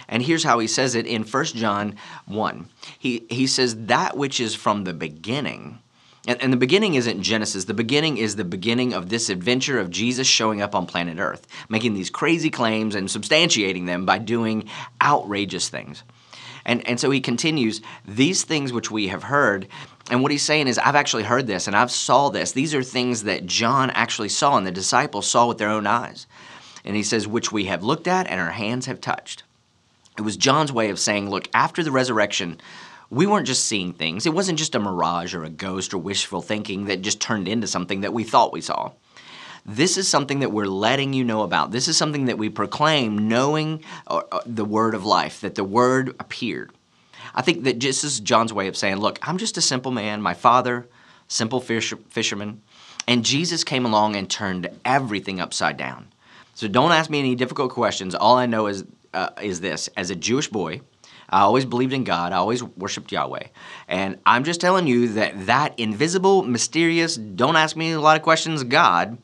And 0.09 0.23
here's 0.23 0.43
how 0.43 0.59
he 0.59 0.67
says 0.67 0.95
it 0.95 1.05
in 1.05 1.23
1 1.23 1.45
John 1.45 1.95
1. 2.25 2.69
He, 2.97 3.27
he 3.29 3.45
says, 3.45 3.85
That 3.85 4.17
which 4.17 4.39
is 4.39 4.55
from 4.55 4.83
the 4.83 4.93
beginning, 4.93 5.79
and, 6.27 6.41
and 6.41 6.51
the 6.51 6.57
beginning 6.57 6.95
isn't 6.95 7.23
Genesis. 7.23 7.65
The 7.65 7.73
beginning 7.73 8.17
is 8.17 8.35
the 8.35 8.43
beginning 8.43 8.93
of 8.93 9.09
this 9.09 9.29
adventure 9.29 9.79
of 9.79 9.89
Jesus 9.89 10.27
showing 10.27 10.61
up 10.61 10.75
on 10.75 10.85
planet 10.85 11.19
Earth, 11.19 11.47
making 11.69 11.93
these 11.93 12.09
crazy 12.09 12.49
claims 12.49 12.95
and 12.95 13.07
substantiating 13.07 13.85
them 13.85 14.05
by 14.05 14.17
doing 14.17 14.67
outrageous 15.01 15.69
things. 15.69 16.03
And, 16.67 16.87
and 16.87 16.99
so 16.99 17.09
he 17.09 17.21
continues, 17.21 17.81
these 18.05 18.43
things 18.43 18.73
which 18.73 18.91
we 18.91 19.07
have 19.07 19.23
heard, 19.23 19.67
and 20.11 20.21
what 20.21 20.31
he's 20.31 20.43
saying 20.43 20.67
is, 20.67 20.77
I've 20.77 20.95
actually 20.95 21.23
heard 21.23 21.47
this 21.47 21.65
and 21.65 21.75
I've 21.75 21.91
saw 21.91 22.29
this. 22.29 22.51
These 22.51 22.75
are 22.75 22.83
things 22.83 23.23
that 23.23 23.45
John 23.45 23.89
actually 23.91 24.29
saw 24.29 24.57
and 24.57 24.67
the 24.67 24.71
disciples 24.71 25.27
saw 25.27 25.47
with 25.47 25.57
their 25.57 25.69
own 25.69 25.87
eyes. 25.87 26.27
And 26.85 26.95
he 26.95 27.03
says, 27.03 27.27
which 27.27 27.51
we 27.51 27.65
have 27.65 27.83
looked 27.83 28.07
at 28.07 28.27
and 28.27 28.39
our 28.39 28.51
hands 28.51 28.85
have 28.85 29.01
touched. 29.01 29.43
It 30.17 30.21
was 30.21 30.37
John's 30.37 30.71
way 30.71 30.89
of 30.89 30.99
saying, 30.99 31.29
look, 31.29 31.47
after 31.53 31.83
the 31.83 31.91
resurrection, 31.91 32.59
we 33.09 33.25
weren't 33.25 33.47
just 33.47 33.65
seeing 33.65 33.93
things. 33.93 34.25
It 34.25 34.33
wasn't 34.33 34.59
just 34.59 34.75
a 34.75 34.79
mirage 34.79 35.33
or 35.33 35.43
a 35.43 35.49
ghost 35.49 35.93
or 35.93 35.99
wishful 35.99 36.41
thinking 36.41 36.85
that 36.85 37.01
just 37.01 37.21
turned 37.21 37.47
into 37.47 37.67
something 37.67 38.01
that 38.01 38.13
we 38.13 38.23
thought 38.23 38.51
we 38.51 38.61
saw. 38.61 38.91
This 39.67 39.97
is 39.97 40.07
something 40.07 40.39
that 40.39 40.53
we're 40.53 40.65
letting 40.65 41.11
you 41.11 41.25
know 41.25 41.41
about. 41.41 41.71
This 41.71 41.89
is 41.89 41.97
something 41.97 42.25
that 42.25 42.37
we 42.37 42.47
proclaim 42.47 43.27
knowing 43.27 43.83
uh, 44.07 44.21
uh, 44.31 44.39
the 44.45 44.63
word 44.63 44.95
of 44.95 45.05
life, 45.05 45.41
that 45.41 45.55
the 45.55 45.63
word 45.65 46.15
appeared. 46.21 46.71
I 47.35 47.41
think 47.41 47.65
that 47.65 47.79
this 47.81 48.05
is 48.05 48.21
John's 48.21 48.53
way 48.53 48.69
of 48.69 48.77
saying, 48.77 48.95
look, 48.95 49.19
I'm 49.21 49.37
just 49.37 49.57
a 49.57 49.61
simple 49.61 49.91
man. 49.91 50.21
My 50.21 50.33
father, 50.33 50.87
simple 51.27 51.59
fish, 51.59 51.93
fisherman. 52.09 52.61
And 53.09 53.25
Jesus 53.25 53.65
came 53.65 53.85
along 53.85 54.15
and 54.15 54.29
turned 54.29 54.69
everything 54.85 55.41
upside 55.41 55.75
down. 55.75 56.07
So 56.55 56.69
don't 56.69 56.93
ask 56.93 57.09
me 57.09 57.19
any 57.19 57.35
difficult 57.35 57.71
questions. 57.71 58.15
All 58.15 58.37
I 58.37 58.45
know 58.45 58.67
is, 58.67 58.85
uh, 59.13 59.29
is 59.41 59.59
this 59.59 59.89
as 59.97 60.09
a 60.09 60.15
Jewish 60.15 60.47
boy, 60.47 60.79
I 61.29 61.41
always 61.41 61.65
believed 61.65 61.91
in 61.91 62.05
God. 62.05 62.31
I 62.31 62.37
always 62.37 62.63
worshiped 62.63 63.11
Yahweh. 63.11 63.47
And 63.89 64.17
I'm 64.25 64.45
just 64.45 64.61
telling 64.61 64.87
you 64.87 65.09
that 65.09 65.47
that 65.47 65.77
invisible, 65.77 66.43
mysterious, 66.43 67.17
don't 67.17 67.57
ask 67.57 67.75
me 67.75 67.91
a 67.91 67.99
lot 67.99 68.15
of 68.15 68.23
questions 68.23 68.63
God, 68.63 69.17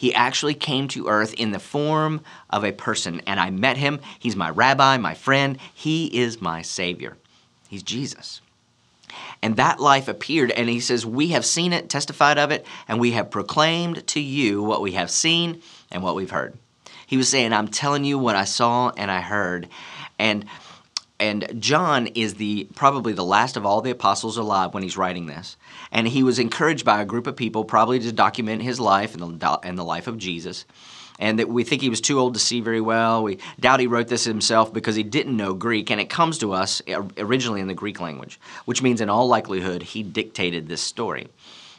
he 0.00 0.14
actually 0.14 0.54
came 0.54 0.88
to 0.88 1.08
earth 1.08 1.34
in 1.34 1.50
the 1.50 1.58
form 1.58 2.22
of 2.48 2.64
a 2.64 2.72
person. 2.72 3.20
And 3.26 3.38
I 3.38 3.50
met 3.50 3.76
him. 3.76 4.00
He's 4.18 4.34
my 4.34 4.48
rabbi, 4.48 4.96
my 4.96 5.12
friend. 5.12 5.58
He 5.74 6.06
is 6.06 6.40
my 6.40 6.62
Savior. 6.62 7.18
He's 7.68 7.82
Jesus. 7.82 8.40
And 9.42 9.56
that 9.56 9.78
life 9.78 10.08
appeared, 10.08 10.52
and 10.52 10.70
he 10.70 10.80
says, 10.80 11.04
We 11.04 11.28
have 11.28 11.44
seen 11.44 11.74
it, 11.74 11.90
testified 11.90 12.38
of 12.38 12.50
it, 12.50 12.64
and 12.88 12.98
we 12.98 13.10
have 13.10 13.30
proclaimed 13.30 14.06
to 14.06 14.20
you 14.20 14.62
what 14.62 14.80
we 14.80 14.92
have 14.92 15.10
seen 15.10 15.60
and 15.90 16.02
what 16.02 16.14
we've 16.14 16.30
heard. 16.30 16.56
He 17.06 17.18
was 17.18 17.28
saying, 17.28 17.52
I'm 17.52 17.68
telling 17.68 18.04
you 18.04 18.18
what 18.18 18.36
I 18.36 18.44
saw 18.44 18.92
and 18.96 19.10
I 19.10 19.20
heard. 19.20 19.68
And 20.18 20.46
and 21.20 21.60
John 21.60 22.06
is 22.08 22.34
the 22.34 22.66
probably 22.74 23.12
the 23.12 23.24
last 23.24 23.58
of 23.58 23.66
all 23.66 23.82
the 23.82 23.90
apostles 23.90 24.38
alive 24.38 24.72
when 24.72 24.82
he's 24.82 24.96
writing 24.96 25.26
this. 25.26 25.56
And 25.92 26.08
he 26.08 26.22
was 26.22 26.38
encouraged 26.38 26.84
by 26.84 27.00
a 27.00 27.04
group 27.04 27.26
of 27.26 27.36
people 27.36 27.64
probably 27.64 28.00
to 28.00 28.10
document 28.10 28.62
his 28.62 28.80
life 28.80 29.14
and 29.14 29.38
the, 29.38 29.60
and 29.62 29.78
the 29.78 29.84
life 29.84 30.06
of 30.06 30.16
Jesus. 30.16 30.64
And 31.18 31.38
that 31.38 31.50
we 31.50 31.62
think 31.62 31.82
he 31.82 31.90
was 31.90 32.00
too 32.00 32.18
old 32.18 32.32
to 32.32 32.40
see 32.40 32.62
very 32.62 32.80
well. 32.80 33.22
We 33.22 33.38
doubt 33.60 33.80
he 33.80 33.86
wrote 33.86 34.08
this 34.08 34.24
himself 34.24 34.72
because 34.72 34.96
he 34.96 35.02
didn't 35.02 35.36
know 35.36 35.52
Greek. 35.52 35.90
And 35.90 36.00
it 36.00 36.08
comes 36.08 36.38
to 36.38 36.54
us 36.54 36.80
originally 37.18 37.60
in 37.60 37.68
the 37.68 37.74
Greek 37.74 38.00
language, 38.00 38.40
which 38.64 38.82
means 38.82 39.02
in 39.02 39.10
all 39.10 39.28
likelihood 39.28 39.82
he 39.82 40.02
dictated 40.02 40.66
this 40.66 40.80
story. 40.80 41.28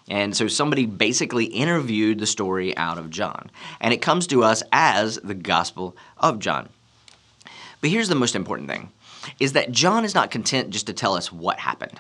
And 0.07 0.37
so 0.37 0.47
somebody 0.47 0.85
basically 0.85 1.45
interviewed 1.45 2.19
the 2.19 2.27
story 2.27 2.77
out 2.77 2.99
of 2.99 3.09
John. 3.09 3.49
And 3.79 3.91
it 3.91 4.03
comes 4.03 4.27
to 4.27 4.43
us 4.43 4.61
as 4.71 5.15
the 5.23 5.33
Gospel 5.33 5.97
of 6.17 6.37
John. 6.37 6.69
But 7.81 7.89
here's 7.89 8.09
the 8.09 8.15
most 8.15 8.35
important 8.35 8.69
thing 8.69 8.91
is 9.39 9.53
that 9.53 9.71
John 9.71 10.05
is 10.05 10.15
not 10.15 10.31
content 10.31 10.69
just 10.69 10.87
to 10.87 10.93
tell 10.93 11.15
us 11.15 11.31
what 11.31 11.59
happened. 11.59 11.99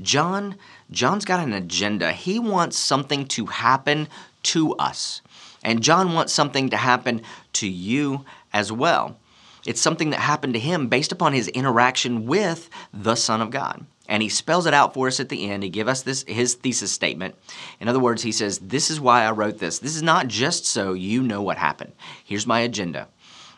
John, 0.00 0.56
John's 0.90 1.24
got 1.24 1.40
an 1.40 1.52
agenda. 1.52 2.12
He 2.12 2.38
wants 2.38 2.78
something 2.78 3.26
to 3.28 3.46
happen 3.46 4.08
to 4.44 4.74
us. 4.74 5.20
And 5.62 5.82
John 5.82 6.12
wants 6.12 6.32
something 6.32 6.70
to 6.70 6.76
happen 6.76 7.22
to 7.54 7.68
you 7.68 8.24
as 8.52 8.70
well. 8.70 9.18
It's 9.66 9.80
something 9.80 10.10
that 10.10 10.20
happened 10.20 10.54
to 10.54 10.60
him 10.60 10.88
based 10.88 11.12
upon 11.12 11.32
his 11.32 11.48
interaction 11.48 12.26
with 12.26 12.68
the 12.92 13.14
Son 13.14 13.40
of 13.40 13.50
God. 13.50 13.86
And 14.06 14.22
he 14.22 14.28
spells 14.28 14.66
it 14.66 14.74
out 14.74 14.92
for 14.92 15.06
us 15.06 15.20
at 15.20 15.30
the 15.30 15.48
end. 15.50 15.62
He 15.62 15.70
gives 15.70 15.88
us 15.88 16.02
this 16.02 16.24
his 16.28 16.54
thesis 16.54 16.92
statement. 16.92 17.34
In 17.80 17.88
other 17.88 17.98
words, 17.98 18.22
he 18.22 18.32
says, 18.32 18.58
This 18.58 18.90
is 18.90 19.00
why 19.00 19.24
I 19.24 19.30
wrote 19.30 19.58
this. 19.58 19.78
This 19.78 19.96
is 19.96 20.02
not 20.02 20.28
just 20.28 20.66
so 20.66 20.92
you 20.92 21.22
know 21.22 21.40
what 21.40 21.56
happened. 21.56 21.92
Here's 22.22 22.46
my 22.46 22.60
agenda. 22.60 23.08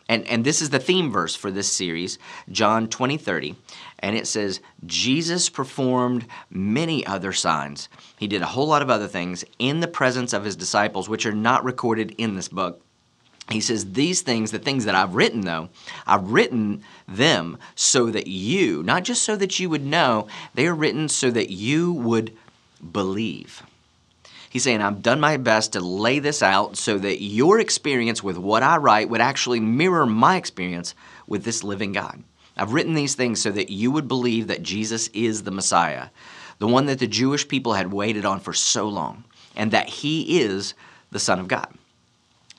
And, 0.09 0.25
and 0.27 0.45
this 0.45 0.61
is 0.61 0.69
the 0.69 0.79
theme 0.79 1.11
verse 1.11 1.35
for 1.35 1.51
this 1.51 1.71
series, 1.71 2.17
John 2.49 2.87
20, 2.87 3.17
30. 3.17 3.55
And 3.99 4.15
it 4.15 4.27
says, 4.27 4.61
Jesus 4.85 5.49
performed 5.49 6.25
many 6.49 7.05
other 7.05 7.33
signs. 7.33 7.89
He 8.17 8.27
did 8.27 8.41
a 8.41 8.47
whole 8.47 8.67
lot 8.67 8.81
of 8.81 8.89
other 8.89 9.07
things 9.07 9.43
in 9.59 9.79
the 9.81 9.87
presence 9.87 10.33
of 10.33 10.45
his 10.45 10.55
disciples, 10.55 11.09
which 11.09 11.25
are 11.25 11.33
not 11.33 11.63
recorded 11.63 12.15
in 12.17 12.35
this 12.35 12.47
book. 12.47 12.81
He 13.49 13.61
says, 13.61 13.93
These 13.93 14.21
things, 14.21 14.51
the 14.51 14.59
things 14.59 14.85
that 14.85 14.95
I've 14.95 15.15
written, 15.15 15.41
though, 15.41 15.69
I've 16.05 16.31
written 16.31 16.83
them 17.07 17.57
so 17.75 18.07
that 18.11 18.27
you, 18.27 18.83
not 18.83 19.03
just 19.03 19.23
so 19.23 19.35
that 19.37 19.59
you 19.59 19.69
would 19.69 19.85
know, 19.85 20.27
they 20.53 20.67
are 20.67 20.75
written 20.75 21.09
so 21.09 21.31
that 21.31 21.49
you 21.49 21.93
would 21.93 22.35
believe. 22.91 23.63
He's 24.49 24.63
saying, 24.63 24.81
I've 24.81 25.01
done 25.01 25.19
my 25.19 25.37
best 25.37 25.73
to 25.73 25.81
lay 25.81 26.19
this 26.19 26.41
out 26.41 26.77
so 26.77 26.97
that 26.97 27.21
your 27.21 27.59
experience 27.59 28.23
with 28.23 28.37
what 28.37 28.63
I 28.63 28.77
write 28.77 29.09
would 29.09 29.21
actually 29.21 29.59
mirror 29.59 30.05
my 30.05 30.37
experience 30.37 30.95
with 31.27 31.43
this 31.43 31.63
living 31.63 31.91
God. 31.91 32.23
I've 32.55 32.73
written 32.73 32.93
these 32.93 33.15
things 33.15 33.41
so 33.41 33.51
that 33.51 33.69
you 33.69 33.91
would 33.91 34.07
believe 34.07 34.47
that 34.47 34.63
Jesus 34.63 35.09
is 35.09 35.43
the 35.43 35.51
Messiah, 35.51 36.09
the 36.59 36.67
one 36.67 36.87
that 36.87 36.99
the 36.99 37.07
Jewish 37.07 37.47
people 37.47 37.73
had 37.73 37.91
waited 37.91 38.25
on 38.25 38.39
for 38.39 38.53
so 38.53 38.87
long, 38.87 39.25
and 39.55 39.71
that 39.71 39.89
he 39.89 40.39
is 40.39 40.73
the 41.11 41.19
Son 41.19 41.39
of 41.39 41.47
God. 41.47 41.71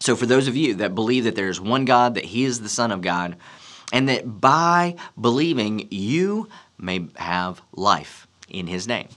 So, 0.01 0.15
for 0.15 0.27
those 0.27 0.47
of 0.47 0.57
you 0.57 0.75
that 0.75 0.95
believe 0.95 1.25
that 1.25 1.35
there's 1.35 1.61
one 1.61 1.85
God, 1.85 2.15
that 2.15 2.27
he 2.27 2.45
is 2.45 2.61
the 2.61 2.69
Son 2.69 2.93
of 2.93 3.03
God, 3.03 3.37
and 3.93 4.09
that 4.09 4.41
by 4.41 4.95
believing 5.21 5.89
you 5.91 6.49
may 6.79 7.09
have 7.17 7.61
life 7.73 8.29
in 8.49 8.69
his 8.69 8.87
name. 8.87 9.09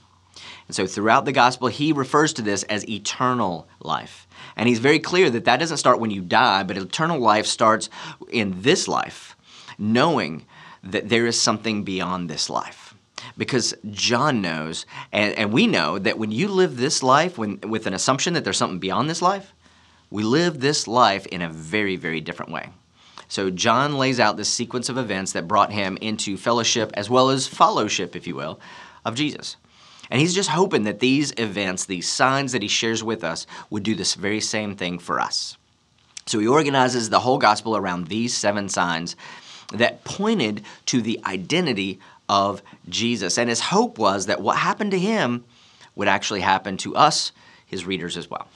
And 0.68 0.74
so, 0.74 0.86
throughout 0.86 1.24
the 1.24 1.32
gospel, 1.32 1.68
he 1.68 1.92
refers 1.92 2.32
to 2.34 2.42
this 2.42 2.62
as 2.64 2.88
eternal 2.88 3.68
life. 3.80 4.26
And 4.56 4.68
he's 4.68 4.78
very 4.78 4.98
clear 4.98 5.30
that 5.30 5.44
that 5.44 5.58
doesn't 5.58 5.76
start 5.78 6.00
when 6.00 6.10
you 6.10 6.20
die, 6.20 6.62
but 6.62 6.76
eternal 6.76 7.18
life 7.18 7.46
starts 7.46 7.88
in 8.30 8.62
this 8.62 8.88
life, 8.88 9.36
knowing 9.78 10.46
that 10.82 11.08
there 11.08 11.26
is 11.26 11.40
something 11.40 11.84
beyond 11.84 12.28
this 12.28 12.50
life. 12.50 12.94
Because 13.38 13.74
John 13.90 14.42
knows, 14.42 14.84
and, 15.12 15.34
and 15.34 15.52
we 15.52 15.66
know, 15.66 15.98
that 15.98 16.18
when 16.18 16.32
you 16.32 16.48
live 16.48 16.76
this 16.76 17.02
life 17.02 17.38
when, 17.38 17.60
with 17.60 17.86
an 17.86 17.94
assumption 17.94 18.34
that 18.34 18.44
there's 18.44 18.56
something 18.56 18.80
beyond 18.80 19.08
this 19.08 19.22
life, 19.22 19.54
we 20.10 20.22
live 20.24 20.60
this 20.60 20.86
life 20.86 21.24
in 21.26 21.40
a 21.40 21.48
very, 21.48 21.96
very 21.96 22.20
different 22.20 22.52
way. 22.52 22.68
So 23.28 23.48
John 23.48 23.96
lays 23.96 24.20
out 24.20 24.36
this 24.36 24.52
sequence 24.52 24.90
of 24.90 24.98
events 24.98 25.32
that 25.32 25.48
brought 25.48 25.72
him 25.72 25.96
into 26.02 26.36
fellowship 26.36 26.90
as 26.94 27.08
well 27.08 27.30
as 27.30 27.46
fellowship, 27.46 28.14
if 28.14 28.26
you 28.26 28.34
will, 28.34 28.60
of 29.06 29.14
Jesus. 29.14 29.56
And 30.10 30.20
he's 30.20 30.34
just 30.34 30.50
hoping 30.50 30.84
that 30.84 31.00
these 31.00 31.32
events, 31.36 31.86
these 31.86 32.08
signs 32.08 32.52
that 32.52 32.62
he 32.62 32.68
shares 32.68 33.02
with 33.02 33.24
us, 33.24 33.46
would 33.70 33.82
do 33.82 33.94
this 33.94 34.14
very 34.14 34.40
same 34.40 34.76
thing 34.76 34.98
for 34.98 35.20
us. 35.20 35.56
So 36.26 36.38
he 36.38 36.46
organizes 36.46 37.10
the 37.10 37.20
whole 37.20 37.38
gospel 37.38 37.76
around 37.76 38.06
these 38.06 38.34
seven 38.36 38.68
signs 38.68 39.16
that 39.72 40.04
pointed 40.04 40.62
to 40.86 41.00
the 41.00 41.20
identity 41.24 41.98
of 42.28 42.62
Jesus. 42.88 43.38
And 43.38 43.48
his 43.48 43.60
hope 43.60 43.98
was 43.98 44.26
that 44.26 44.40
what 44.40 44.56
happened 44.56 44.92
to 44.92 44.98
him 44.98 45.44
would 45.94 46.08
actually 46.08 46.40
happen 46.40 46.76
to 46.78 46.96
us, 46.96 47.32
his 47.66 47.84
readers, 47.84 48.16
as 48.16 48.30
well. 48.30 48.48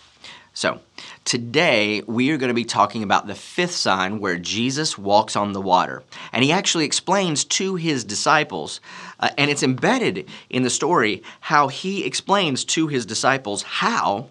So, 0.54 0.80
today 1.26 2.00
we 2.06 2.30
are 2.30 2.38
going 2.38 2.48
to 2.48 2.54
be 2.54 2.64
talking 2.64 3.02
about 3.02 3.26
the 3.26 3.34
fifth 3.34 3.74
sign 3.74 4.20
where 4.20 4.38
Jesus 4.38 4.96
walks 4.96 5.36
on 5.36 5.52
the 5.52 5.60
water. 5.60 6.02
And 6.32 6.42
he 6.42 6.50
actually 6.50 6.86
explains 6.86 7.44
to 7.44 7.74
his 7.74 8.04
disciples, 8.04 8.80
uh, 9.20 9.30
and 9.38 9.50
it's 9.50 9.62
embedded 9.62 10.28
in 10.50 10.62
the 10.62 10.70
story, 10.70 11.22
how 11.40 11.68
he 11.68 12.04
explains 12.04 12.64
to 12.64 12.88
his 12.88 13.06
disciples 13.06 13.62
how, 13.62 14.30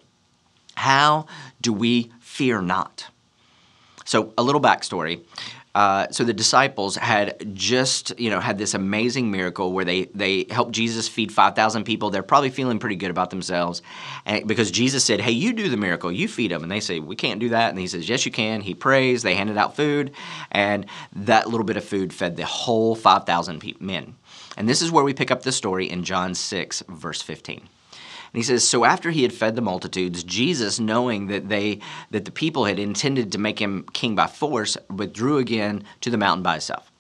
how 0.76 1.26
do 1.62 1.74
we 1.74 2.12
fear 2.20 2.62
not? 2.62 3.08
So, 4.06 4.34
a 4.38 4.44
little 4.44 4.62
backstory. 4.62 5.24
Uh, 5.76 6.08
so 6.10 6.24
the 6.24 6.34
disciples 6.34 6.96
had 6.96 7.54
just, 7.54 8.18
you 8.18 8.30
know, 8.30 8.40
had 8.40 8.58
this 8.58 8.74
amazing 8.74 9.30
miracle 9.30 9.74
where 9.74 9.84
they 9.84 10.06
they 10.06 10.46
helped 10.50 10.72
Jesus 10.72 11.10
feed 11.10 11.34
5,000 11.34 11.84
people. 11.84 12.10
They're 12.10 12.24
probably 12.24 12.50
feeling 12.50 12.80
pretty 12.80 12.96
good 12.96 13.12
about 13.12 13.30
themselves 13.30 13.82
and, 14.26 14.48
because 14.48 14.72
Jesus 14.72 15.04
said, 15.04 15.20
"Hey, 15.20 15.32
you 15.32 15.52
do 15.52 15.68
the 15.68 15.76
miracle. 15.76 16.10
You 16.10 16.30
feed 16.30 16.52
them." 16.52 16.64
And 16.64 16.72
they 16.72 16.80
say, 16.80 17.02
"We 17.02 17.18
can't 17.18 17.42
do 17.42 17.50
that." 17.50 17.72
And 17.72 17.78
he 17.78 17.88
says, 17.88 18.08
"Yes, 18.08 18.26
you 18.26 18.32
can." 18.32 18.62
He 18.62 18.74
prays. 18.74 19.22
They 19.22 19.36
handed 19.36 19.58
out 19.58 19.76
food, 19.76 20.12
and 20.50 20.86
that 21.14 21.50
little 21.50 21.66
bit 21.66 21.76
of 21.76 21.84
food 21.84 22.14
fed 22.14 22.38
the 22.38 22.46
whole 22.46 22.96
5,000 22.96 23.62
men. 23.82 24.16
And 24.56 24.70
this 24.70 24.82
is 24.82 24.92
where 24.92 25.04
we 25.04 25.14
pick 25.14 25.30
up 25.30 25.44
the 25.44 25.52
story 25.52 25.90
in 25.90 26.06
John 26.06 26.36
6 26.36 26.84
verse 26.88 27.22
15. 27.22 27.68
And 28.36 28.44
he 28.44 28.48
says, 28.48 28.68
So 28.68 28.84
after 28.84 29.12
he 29.12 29.22
had 29.24 29.32
fed 29.32 29.56
the 29.56 29.62
multitudes, 29.62 30.22
Jesus, 30.22 30.78
knowing 30.78 31.28
that 31.28 31.48
they 31.48 31.80
that 32.12 32.26
the 32.26 32.32
people 32.32 32.66
had 32.66 32.78
intended 32.78 33.32
to 33.32 33.38
make 33.38 33.60
him 33.60 33.86
king 33.94 34.14
by 34.14 34.28
force, 34.28 34.76
withdrew 34.90 35.38
again 35.38 35.86
to 36.02 36.10
the 36.10 36.18
mountain 36.18 36.44
by 36.44 36.56
himself. 36.56 36.92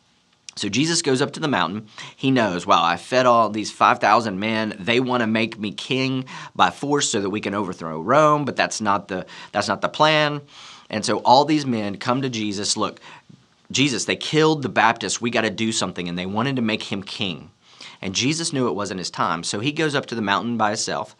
So 0.55 0.69
Jesus 0.69 1.01
goes 1.01 1.21
up 1.21 1.33
to 1.33 1.41
the 1.41 1.49
mountain. 1.49 1.87
He 2.15 2.31
knows, 2.31 2.65
wow, 2.65 2.81
I 2.81 2.95
fed 2.95 3.25
all 3.25 3.49
these 3.49 3.69
5,000 3.69 4.39
men. 4.39 4.77
They 4.79 5.01
want 5.01 5.23
to 5.23 5.27
make 5.27 5.59
me 5.59 5.73
king 5.73 6.23
by 6.55 6.69
force 6.69 7.09
so 7.09 7.19
that 7.19 7.29
we 7.29 7.41
can 7.41 7.53
overthrow 7.53 7.99
Rome, 7.99 8.45
but 8.45 8.55
that's 8.55 8.79
not 8.79 9.09
the 9.09 9.25
that's 9.51 9.67
not 9.67 9.81
the 9.81 9.89
plan. 9.89 10.39
And 10.89 11.03
so 11.03 11.17
all 11.17 11.43
these 11.43 11.65
men 11.65 11.97
come 11.97 12.21
to 12.21 12.29
Jesus, 12.29 12.77
look, 12.77 13.01
Jesus, 13.73 14.05
they 14.05 14.15
killed 14.15 14.61
the 14.61 14.69
Baptist. 14.69 15.19
We 15.19 15.31
got 15.31 15.41
to 15.41 15.49
do 15.49 15.73
something 15.73 16.07
and 16.07 16.17
they 16.17 16.27
wanted 16.27 16.55
to 16.55 16.61
make 16.61 16.83
him 16.83 17.03
king. 17.03 17.51
And 18.05 18.13
Jesus 18.13 18.53
knew 18.53 18.67
it 18.67 18.75
wasn't 18.75 18.99
his 18.99 19.09
time. 19.09 19.41
So 19.41 19.59
he 19.59 19.71
goes 19.71 19.95
up 19.95 20.05
to 20.05 20.13
the 20.13 20.21
mountain 20.21 20.57
by 20.57 20.69
himself. 20.69 21.15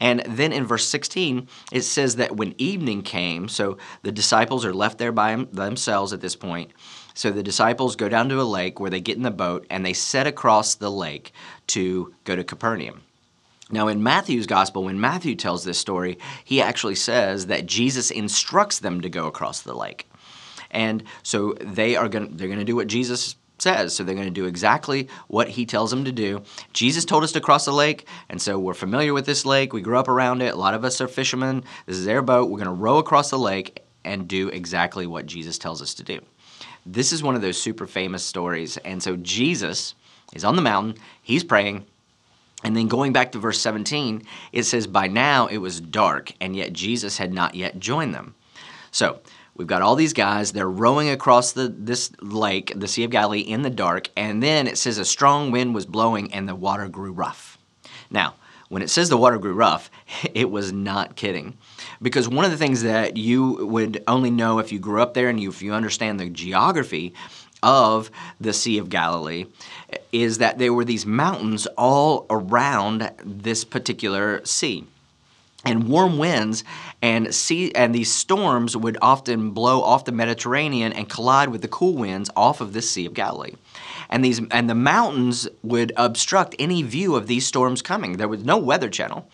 And 0.00 0.20
then 0.20 0.54
in 0.54 0.64
verse 0.64 0.88
16, 0.88 1.46
it 1.70 1.82
says 1.82 2.16
that 2.16 2.34
when 2.34 2.54
evening 2.56 3.02
came, 3.02 3.46
so 3.46 3.76
the 4.00 4.10
disciples 4.10 4.64
are 4.64 4.72
left 4.72 4.96
there 4.96 5.12
by 5.12 5.36
themselves 5.52 6.14
at 6.14 6.22
this 6.22 6.36
point. 6.36 6.70
So 7.12 7.30
the 7.30 7.42
disciples 7.42 7.94
go 7.94 8.08
down 8.08 8.30
to 8.30 8.40
a 8.40 8.42
lake 8.42 8.80
where 8.80 8.88
they 8.88 9.02
get 9.02 9.18
in 9.18 9.22
the 9.22 9.30
boat 9.30 9.66
and 9.68 9.84
they 9.84 9.92
set 9.92 10.26
across 10.26 10.76
the 10.76 10.90
lake 10.90 11.32
to 11.66 12.14
go 12.24 12.34
to 12.34 12.42
Capernaum. 12.42 13.02
Now, 13.70 13.88
in 13.88 14.02
Matthew's 14.02 14.46
gospel, 14.46 14.84
when 14.84 14.98
Matthew 14.98 15.34
tells 15.34 15.64
this 15.64 15.76
story, 15.76 16.18
he 16.42 16.62
actually 16.62 16.94
says 16.94 17.48
that 17.48 17.66
Jesus 17.66 18.10
instructs 18.10 18.78
them 18.78 19.02
to 19.02 19.10
go 19.10 19.26
across 19.26 19.60
the 19.60 19.74
lake. 19.74 20.08
And 20.70 21.02
so 21.22 21.52
they 21.60 21.96
are 21.96 22.08
going 22.08 22.28
to, 22.28 22.34
they're 22.34 22.48
going 22.48 22.60
to 22.60 22.64
do 22.64 22.76
what 22.76 22.86
Jesus 22.86 23.36
says. 23.62 23.94
So 23.94 24.04
they're 24.04 24.14
going 24.14 24.26
to 24.26 24.30
do 24.30 24.46
exactly 24.46 25.08
what 25.28 25.48
he 25.48 25.66
tells 25.66 25.90
them 25.90 26.04
to 26.04 26.12
do. 26.12 26.42
Jesus 26.72 27.04
told 27.04 27.24
us 27.24 27.32
to 27.32 27.40
cross 27.40 27.64
the 27.64 27.72
lake, 27.72 28.06
and 28.28 28.40
so 28.40 28.58
we're 28.58 28.74
familiar 28.74 29.12
with 29.14 29.26
this 29.26 29.44
lake. 29.44 29.72
We 29.72 29.82
grew 29.82 29.98
up 29.98 30.08
around 30.08 30.42
it. 30.42 30.54
A 30.54 30.58
lot 30.58 30.74
of 30.74 30.84
us 30.84 31.00
are 31.00 31.08
fishermen. 31.08 31.64
This 31.86 31.96
is 31.96 32.04
their 32.04 32.22
boat. 32.22 32.50
We're 32.50 32.58
going 32.58 32.64
to 32.66 32.72
row 32.72 32.98
across 32.98 33.30
the 33.30 33.38
lake 33.38 33.82
and 34.04 34.28
do 34.28 34.48
exactly 34.48 35.06
what 35.06 35.26
Jesus 35.26 35.58
tells 35.58 35.82
us 35.82 35.94
to 35.94 36.02
do. 36.02 36.20
This 36.86 37.12
is 37.12 37.22
one 37.22 37.34
of 37.34 37.42
those 37.42 37.60
super 37.60 37.86
famous 37.86 38.24
stories. 38.24 38.76
And 38.78 39.02
so 39.02 39.16
Jesus 39.16 39.94
is 40.34 40.44
on 40.44 40.56
the 40.56 40.62
mountain, 40.62 40.94
he's 41.22 41.44
praying. 41.44 41.84
And 42.62 42.76
then 42.76 42.88
going 42.88 43.12
back 43.12 43.32
to 43.32 43.38
verse 43.38 43.60
17, 43.60 44.22
it 44.52 44.64
says, 44.64 44.86
By 44.86 45.06
now 45.06 45.46
it 45.46 45.58
was 45.58 45.80
dark, 45.80 46.32
and 46.40 46.54
yet 46.54 46.72
Jesus 46.72 47.16
had 47.16 47.32
not 47.32 47.54
yet 47.54 47.78
joined 47.78 48.14
them. 48.14 48.34
So 48.90 49.20
We've 49.60 49.66
got 49.66 49.82
all 49.82 49.94
these 49.94 50.14
guys. 50.14 50.52
They're 50.52 50.70
rowing 50.70 51.10
across 51.10 51.52
the, 51.52 51.68
this 51.68 52.10
lake, 52.22 52.72
the 52.74 52.88
Sea 52.88 53.04
of 53.04 53.10
Galilee, 53.10 53.40
in 53.40 53.60
the 53.60 53.68
dark. 53.68 54.08
And 54.16 54.42
then 54.42 54.66
it 54.66 54.78
says 54.78 54.96
a 54.96 55.04
strong 55.04 55.50
wind 55.50 55.74
was 55.74 55.84
blowing 55.84 56.32
and 56.32 56.48
the 56.48 56.54
water 56.54 56.88
grew 56.88 57.12
rough. 57.12 57.58
Now, 58.10 58.36
when 58.70 58.80
it 58.80 58.88
says 58.88 59.10
the 59.10 59.18
water 59.18 59.36
grew 59.36 59.52
rough, 59.52 59.90
it 60.34 60.50
was 60.50 60.72
not 60.72 61.14
kidding. 61.14 61.58
Because 62.00 62.26
one 62.26 62.46
of 62.46 62.50
the 62.50 62.56
things 62.56 62.84
that 62.84 63.18
you 63.18 63.66
would 63.66 64.02
only 64.08 64.30
know 64.30 64.60
if 64.60 64.72
you 64.72 64.78
grew 64.78 65.02
up 65.02 65.12
there 65.12 65.28
and 65.28 65.38
you, 65.38 65.50
if 65.50 65.60
you 65.60 65.74
understand 65.74 66.18
the 66.18 66.30
geography 66.30 67.12
of 67.62 68.10
the 68.40 68.54
Sea 68.54 68.78
of 68.78 68.88
Galilee 68.88 69.44
is 70.10 70.38
that 70.38 70.56
there 70.56 70.72
were 70.72 70.86
these 70.86 71.04
mountains 71.04 71.66
all 71.76 72.24
around 72.30 73.12
this 73.22 73.64
particular 73.64 74.42
sea 74.46 74.86
and 75.64 75.88
warm 75.88 76.18
winds 76.18 76.64
and 77.02 77.34
sea 77.34 77.72
and 77.74 77.94
these 77.94 78.12
storms 78.12 78.76
would 78.76 78.96
often 79.02 79.50
blow 79.50 79.82
off 79.82 80.04
the 80.04 80.12
Mediterranean 80.12 80.92
and 80.92 81.08
collide 81.08 81.50
with 81.50 81.62
the 81.62 81.68
cool 81.68 81.94
winds 81.96 82.30
off 82.34 82.60
of 82.60 82.72
the 82.72 82.82
Sea 82.82 83.06
of 83.06 83.14
Galilee. 83.14 83.52
And 84.08 84.24
these 84.24 84.40
and 84.50 84.68
the 84.68 84.74
mountains 84.74 85.48
would 85.62 85.92
obstruct 85.96 86.56
any 86.58 86.82
view 86.82 87.14
of 87.14 87.26
these 87.26 87.46
storms 87.46 87.82
coming. 87.82 88.16
There 88.16 88.28
was 88.28 88.44
no 88.44 88.58
weather 88.58 88.88
channel. 88.88 89.28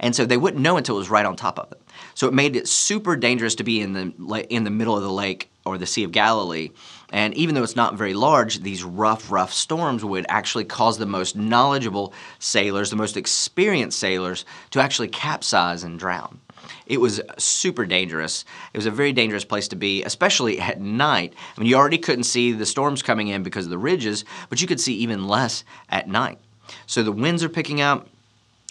And 0.00 0.14
so 0.14 0.24
they 0.24 0.36
wouldn't 0.36 0.62
know 0.62 0.76
until 0.76 0.96
it 0.96 0.98
was 0.98 1.10
right 1.10 1.26
on 1.26 1.36
top 1.36 1.58
of 1.58 1.72
it. 1.72 1.80
So 2.18 2.26
it 2.26 2.34
made 2.34 2.56
it 2.56 2.66
super 2.66 3.14
dangerous 3.14 3.54
to 3.54 3.62
be 3.62 3.80
in 3.80 3.92
the 3.92 4.44
in 4.50 4.64
the 4.64 4.70
middle 4.70 4.96
of 4.96 5.04
the 5.04 5.12
lake 5.12 5.52
or 5.64 5.78
the 5.78 5.86
Sea 5.86 6.02
of 6.02 6.10
Galilee. 6.10 6.70
And 7.12 7.32
even 7.34 7.54
though 7.54 7.62
it's 7.62 7.76
not 7.76 7.94
very 7.94 8.12
large, 8.12 8.58
these 8.58 8.82
rough, 8.82 9.30
rough 9.30 9.52
storms 9.52 10.04
would 10.04 10.26
actually 10.28 10.64
cause 10.64 10.98
the 10.98 11.06
most 11.06 11.36
knowledgeable 11.36 12.12
sailors, 12.40 12.90
the 12.90 12.96
most 12.96 13.16
experienced 13.16 14.00
sailors, 14.00 14.44
to 14.72 14.80
actually 14.80 15.06
capsize 15.06 15.84
and 15.84 15.96
drown. 15.96 16.40
It 16.86 17.00
was 17.00 17.20
super 17.36 17.86
dangerous. 17.86 18.44
It 18.74 18.78
was 18.78 18.86
a 18.86 18.90
very 18.90 19.12
dangerous 19.12 19.44
place 19.44 19.68
to 19.68 19.76
be, 19.76 20.02
especially 20.02 20.58
at 20.58 20.80
night. 20.80 21.34
I 21.56 21.60
mean, 21.60 21.70
you 21.70 21.76
already 21.76 21.98
couldn't 21.98 22.24
see 22.24 22.50
the 22.50 22.66
storms 22.66 23.00
coming 23.00 23.28
in 23.28 23.44
because 23.44 23.66
of 23.66 23.70
the 23.70 23.78
ridges, 23.78 24.24
but 24.48 24.60
you 24.60 24.66
could 24.66 24.80
see 24.80 24.94
even 24.94 25.28
less 25.28 25.62
at 25.88 26.08
night. 26.08 26.40
So 26.86 27.04
the 27.04 27.12
winds 27.12 27.44
are 27.44 27.48
picking 27.48 27.80
up, 27.80 28.08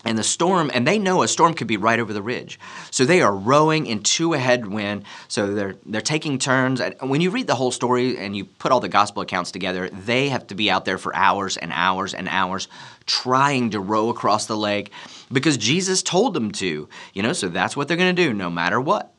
and 0.08 0.18
the 0.18 0.24
storm, 0.24 0.72
and 0.74 0.88
they 0.88 0.98
know 0.98 1.22
a 1.22 1.28
storm 1.28 1.54
could 1.54 1.68
be 1.68 1.78
right 1.78 2.00
over 2.00 2.14
the 2.14 2.22
ridge. 2.22 2.60
So 2.92 3.06
they 3.06 3.22
are 3.22 3.36
rowing 3.36 3.86
into 3.86 4.34
a 4.34 4.38
headwind. 4.38 5.04
So 5.28 5.54
they're 5.54 5.76
they're 5.86 6.02
taking 6.02 6.40
turns. 6.40 6.82
When 7.02 7.22
you 7.22 7.30
read 7.30 7.48
the 7.48 7.56
whole 7.56 7.72
story 7.72 8.18
and 8.18 8.36
you 8.36 8.46
put 8.46 8.72
all 8.72 8.80
the 8.80 8.90
gospel 8.90 9.22
accounts 9.22 9.52
together, 9.52 9.90
they 9.90 10.30
have 10.30 10.48
to 10.48 10.56
be 10.56 10.72
out 10.72 10.86
there 10.86 10.98
for 10.98 11.16
hours 11.16 11.58
and 11.58 11.72
hours 11.74 12.14
and 12.14 12.28
hours 12.30 12.68
trying 13.06 13.72
to 13.72 13.80
row 13.80 14.10
across 14.10 14.46
the 14.46 14.58
lake 14.58 14.92
because 15.32 15.58
Jesus 15.58 16.02
told 16.02 16.34
them 16.34 16.52
to. 16.54 16.88
You 17.14 17.24
know, 17.24 17.34
so 17.34 17.50
that's 17.50 17.76
what 17.76 17.88
they're 17.88 17.98
going 17.98 18.16
to 18.16 18.24
do 18.24 18.34
no 18.34 18.50
matter 18.50 18.80
what 18.80 19.14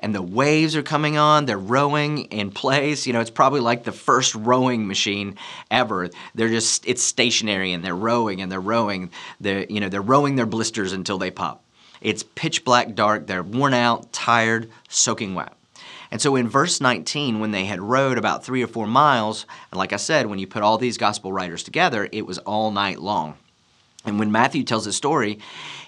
and 0.00 0.14
the 0.14 0.22
waves 0.22 0.76
are 0.76 0.82
coming 0.82 1.16
on. 1.16 1.46
They're 1.46 1.58
rowing 1.58 2.24
in 2.26 2.50
place. 2.50 3.06
You 3.06 3.12
know, 3.12 3.20
it's 3.20 3.30
probably 3.30 3.60
like 3.60 3.84
the 3.84 3.92
first 3.92 4.34
rowing 4.34 4.86
machine 4.86 5.36
ever. 5.70 6.10
They're 6.34 6.48
just 6.48 6.86
it's 6.86 7.02
stationary 7.02 7.72
and 7.72 7.84
they're 7.84 7.94
rowing 7.94 8.40
and 8.40 8.50
they're 8.50 8.60
rowing. 8.60 9.10
They're 9.40 9.64
you 9.64 9.80
know 9.80 9.88
they're 9.88 10.02
rowing 10.02 10.36
their 10.36 10.46
blisters 10.46 10.92
until 10.92 11.18
they 11.18 11.30
pop. 11.30 11.62
It's 12.00 12.22
pitch 12.22 12.64
black 12.64 12.94
dark. 12.94 13.26
They're 13.26 13.42
worn 13.42 13.74
out, 13.74 14.12
tired, 14.12 14.70
soaking 14.88 15.34
wet. 15.34 15.52
And 16.10 16.22
so 16.22 16.36
in 16.36 16.48
verse 16.48 16.80
19, 16.80 17.38
when 17.38 17.50
they 17.50 17.66
had 17.66 17.80
rowed 17.80 18.16
about 18.16 18.44
three 18.44 18.62
or 18.62 18.66
four 18.66 18.86
miles, 18.86 19.44
and 19.70 19.78
like 19.78 19.92
I 19.92 19.96
said, 19.96 20.26
when 20.26 20.38
you 20.38 20.46
put 20.46 20.62
all 20.62 20.78
these 20.78 20.96
gospel 20.96 21.32
writers 21.32 21.62
together, 21.62 22.08
it 22.12 22.26
was 22.26 22.38
all 22.38 22.70
night 22.70 23.00
long. 23.00 23.34
And 24.04 24.18
when 24.18 24.32
Matthew 24.32 24.62
tells 24.62 24.86
the 24.86 24.92
story, 24.92 25.38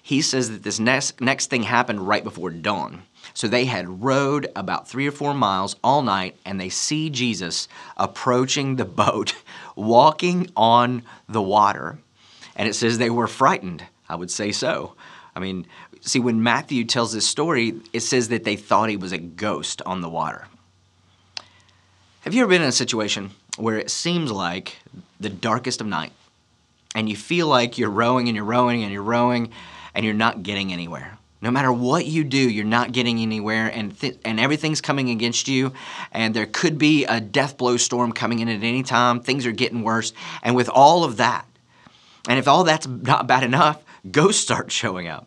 he 0.03 0.21
says 0.21 0.51
that 0.51 0.63
this 0.63 0.79
next, 0.79 1.21
next 1.21 1.49
thing 1.49 1.63
happened 1.63 2.07
right 2.07 2.25
before 2.25 2.51
dawn. 2.51 3.03
So 3.41 3.49
they 3.49 3.65
had 3.65 4.03
rowed 4.03 4.49
about 4.55 4.87
three 4.87 5.07
or 5.07 5.11
four 5.11 5.33
miles 5.33 5.75
all 5.83 6.03
night, 6.03 6.37
and 6.45 6.61
they 6.61 6.69
see 6.69 7.09
Jesus 7.09 7.69
approaching 7.97 8.77
the 8.77 8.85
boat, 9.05 9.35
walking 9.75 10.51
on 10.55 11.05
the 11.27 11.41
water. 11.41 11.99
And 12.55 12.69
it 12.69 12.75
says 12.75 12.99
they 12.99 13.09
were 13.09 13.27
frightened. 13.27 13.83
I 14.11 14.17
would 14.17 14.31
say 14.31 14.53
so. 14.53 14.95
I 15.35 15.41
mean, 15.41 15.67
see, 16.03 16.19
when 16.21 16.43
Matthew 16.43 16.85
tells 16.85 17.15
this 17.15 17.27
story, 17.27 17.81
it 17.95 18.01
says 18.01 18.29
that 18.29 18.45
they 18.45 18.57
thought 18.57 18.91
he 18.91 18.99
was 18.99 19.13
a 19.13 19.17
ghost 19.17 19.81
on 19.87 20.03
the 20.03 20.11
water. 20.11 20.47
Have 22.21 22.35
you 22.35 22.43
ever 22.43 22.51
been 22.51 22.61
in 22.61 22.69
a 22.69 22.73
situation 22.73 23.31
where 23.57 23.79
it 23.79 23.91
seems 23.91 24.31
like 24.31 24.77
the 25.19 25.31
darkest 25.31 25.81
of 25.81 25.87
night, 25.87 26.13
and 26.95 27.09
you 27.09 27.17
feel 27.17 27.47
like 27.47 27.79
you're 27.79 27.89
rowing 27.89 28.29
and 28.29 28.37
you're 28.37 28.45
rowing 28.45 28.83
and 28.83 28.93
you're 28.93 29.03
rowing, 29.03 29.51
and 29.95 30.05
you're 30.05 30.13
not 30.13 30.43
getting 30.43 30.75
anywhere? 30.75 31.17
No 31.43 31.51
matter 31.51 31.73
what 31.73 32.05
you 32.05 32.23
do, 32.23 32.39
you're 32.39 32.65
not 32.67 32.93
getting 32.93 33.19
anywhere, 33.19 33.69
and 33.69 33.95
and 34.25 34.39
everything's 34.39 34.83
coming 34.83 35.09
against 35.09 35.49
you, 35.49 35.73
and 36.13 36.35
there 36.35 36.47
could 36.47 36.77
be 36.77 37.07
a 37.07 37.19
death 37.19 37.57
blow 37.57 37.79
storm 37.79 38.13
coming 38.13 38.41
in 38.41 38.49
at 38.49 38.63
any 38.63 38.83
time. 38.83 39.21
Things 39.21 39.47
are 39.47 39.53
getting 39.53 39.83
worse, 39.83 40.13
and 40.43 40.55
with 40.55 40.69
all 40.69 41.03
of 41.03 41.17
that, 41.17 41.47
and 42.29 42.39
if 42.39 42.47
all 42.47 42.65
that's 42.65 42.87
not 42.87 43.27
bad 43.27 43.43
enough, 43.43 43.83
ghosts 44.11 44.43
start 44.43 44.71
showing 44.73 45.09
up. 45.09 45.27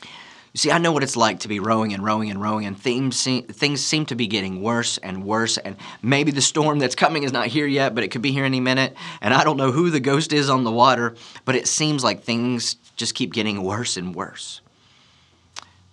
You 0.00 0.58
see, 0.58 0.70
I 0.70 0.76
know 0.78 0.92
what 0.92 1.02
it's 1.02 1.16
like 1.16 1.40
to 1.40 1.48
be 1.48 1.60
rowing 1.60 1.94
and 1.94 2.04
rowing 2.04 2.28
and 2.28 2.42
rowing, 2.42 2.66
and 2.66 2.78
things 2.78 3.22
things 3.24 3.80
seem 3.80 4.04
to 4.06 4.16
be 4.16 4.26
getting 4.26 4.60
worse 4.60 4.98
and 4.98 5.24
worse. 5.24 5.56
And 5.56 5.76
maybe 6.02 6.32
the 6.32 6.42
storm 6.42 6.80
that's 6.80 6.96
coming 6.96 7.22
is 7.22 7.32
not 7.32 7.46
here 7.46 7.66
yet, 7.66 7.94
but 7.94 8.02
it 8.02 8.08
could 8.08 8.22
be 8.22 8.32
here 8.32 8.44
any 8.44 8.60
minute. 8.60 8.94
And 9.20 9.32
I 9.32 9.44
don't 9.44 9.56
know 9.56 9.70
who 9.70 9.88
the 9.88 10.00
ghost 10.00 10.32
is 10.32 10.50
on 10.50 10.64
the 10.64 10.72
water, 10.72 11.14
but 11.44 11.54
it 11.54 11.68
seems 11.68 12.02
like 12.02 12.24
things 12.24 12.74
just 12.96 13.14
keep 13.14 13.32
getting 13.32 13.62
worse 13.62 13.96
and 13.96 14.16
worse. 14.16 14.60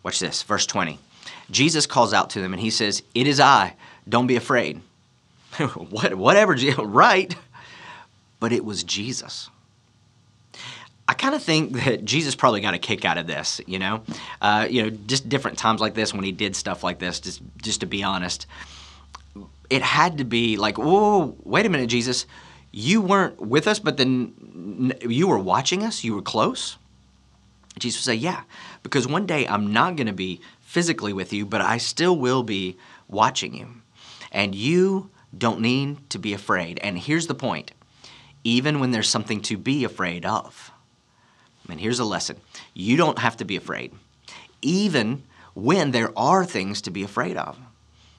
Watch 0.04 0.20
this, 0.20 0.44
verse 0.44 0.66
20. 0.66 1.00
Jesus 1.52 1.86
calls 1.86 2.14
out 2.14 2.30
to 2.32 2.42
them 2.42 2.54
and 2.54 2.62
he 2.62 2.70
says, 2.70 3.04
It 3.14 3.28
is 3.28 3.40
I, 3.40 3.76
don't 4.08 4.28
be 4.28 4.36
afraid. 4.36 4.82
what, 5.90 6.16
whatever, 6.16 6.54
right? 6.80 7.36
But 8.40 8.54
it 8.54 8.64
was 8.64 8.84
Jesus. 8.84 9.50
I 11.08 11.14
kind 11.14 11.34
of 11.34 11.42
think 11.42 11.74
that 11.74 12.06
Jesus 12.06 12.36
probably 12.36 12.62
got 12.62 12.76
a 12.76 12.78
kick 12.78 13.04
out 13.04 13.18
of 13.18 13.26
this, 13.26 13.60
you 13.66 13.80
know, 13.80 14.04
uh, 14.42 14.68
you 14.70 14.84
know, 14.84 14.90
just 14.92 15.28
different 15.28 15.58
times 15.58 15.82
like 15.82 15.96
this 15.96 16.14
when 16.14 16.24
he 16.24 16.32
did 16.32 16.56
stuff 16.56 16.84
like 16.84 17.00
this. 17.00 17.20
Just, 17.20 17.42
just 17.58 17.80
to 17.80 17.88
be 17.88 18.04
honest, 18.04 18.46
it 19.72 19.82
had 19.82 20.20
to 20.20 20.24
be 20.24 20.56
like, 20.58 20.78
whoa, 20.78 21.36
wait 21.44 21.66
a 21.66 21.70
minute, 21.70 21.88
Jesus, 21.88 22.28
you 22.72 23.02
weren't 23.02 23.42
with 23.42 23.68
us, 23.68 23.80
but 23.80 23.98
then 23.98 24.94
you 25.02 25.28
were 25.28 25.40
watching 25.40 25.84
us. 25.84 26.04
You 26.04 26.14
were 26.14 26.22
close. 26.22 26.78
Jesus 27.80 28.02
would 28.02 28.14
say, 28.14 28.16
yeah, 28.16 28.44
because 28.84 29.08
one 29.08 29.26
day 29.26 29.48
I'm 29.48 29.72
not 29.74 29.96
going 29.96 30.08
to 30.08 30.14
be 30.14 30.42
physically 30.62 31.14
with 31.14 31.34
you, 31.34 31.46
but 31.46 31.62
I 31.62 31.78
still 31.78 32.16
will 32.16 32.44
be 32.44 32.78
watching 33.08 33.56
you, 33.56 33.68
and 34.32 34.54
you 34.54 35.10
don't 35.36 35.62
need 35.62 36.10
to 36.12 36.20
be 36.20 36.34
afraid. 36.34 36.80
And 36.84 36.98
here's 36.98 37.28
the 37.28 37.36
point: 37.36 37.72
even 38.44 38.80
when 38.80 38.92
there's 38.92 39.10
something 39.10 39.42
to 39.44 39.58
be 39.58 39.84
afraid 39.84 40.26
of. 40.26 40.72
And 41.70 41.80
here's 41.80 42.00
a 42.00 42.06
lesson 42.06 42.38
you 42.74 42.98
don't 42.98 43.20
have 43.20 43.38
to 43.38 43.46
be 43.46 43.56
afraid, 43.56 43.94
even 44.62 45.24
when 45.54 45.92
there 45.92 46.18
are 46.18 46.46
things 46.46 46.82
to 46.82 46.92
be 46.92 47.04
afraid 47.04 47.38
of. 47.38 47.58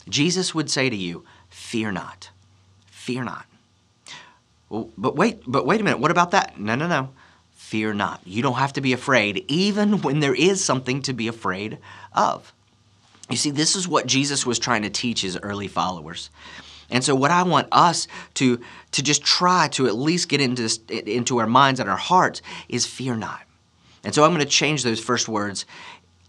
Jesus 0.08 0.54
would 0.54 0.70
say 0.70 0.90
to 0.90 0.96
you, 0.96 1.24
Fear 1.48 1.92
not, 1.92 2.30
fear 2.86 3.24
not. 3.24 3.44
Well, 4.68 4.90
but 4.96 5.16
wait, 5.16 5.42
but 5.46 5.66
wait 5.66 5.80
a 5.80 5.84
minute, 5.84 5.98
what 5.98 6.12
about 6.12 6.30
that? 6.30 6.58
No, 6.58 6.76
no, 6.76 6.86
no. 6.86 7.10
Fear 7.70 7.94
not. 7.94 8.20
You 8.24 8.42
don't 8.42 8.54
have 8.54 8.72
to 8.72 8.80
be 8.80 8.92
afraid, 8.92 9.44
even 9.46 10.02
when 10.02 10.18
there 10.18 10.34
is 10.34 10.64
something 10.64 11.02
to 11.02 11.12
be 11.12 11.28
afraid 11.28 11.78
of. 12.12 12.52
You 13.30 13.36
see, 13.36 13.52
this 13.52 13.76
is 13.76 13.86
what 13.86 14.06
Jesus 14.06 14.44
was 14.44 14.58
trying 14.58 14.82
to 14.82 14.90
teach 14.90 15.22
his 15.22 15.38
early 15.40 15.68
followers. 15.68 16.30
And 16.90 17.04
so, 17.04 17.14
what 17.14 17.30
I 17.30 17.44
want 17.44 17.68
us 17.70 18.08
to, 18.34 18.60
to 18.90 19.02
just 19.04 19.22
try 19.22 19.68
to 19.68 19.86
at 19.86 19.94
least 19.94 20.28
get 20.28 20.40
into, 20.40 20.62
this, 20.62 20.80
into 20.88 21.38
our 21.38 21.46
minds 21.46 21.78
and 21.78 21.88
our 21.88 21.96
hearts 21.96 22.42
is 22.68 22.86
fear 22.86 23.14
not. 23.14 23.42
And 24.02 24.12
so, 24.12 24.24
I'm 24.24 24.30
going 24.30 24.40
to 24.40 24.50
change 24.50 24.82
those 24.82 24.98
first 24.98 25.28
words. 25.28 25.64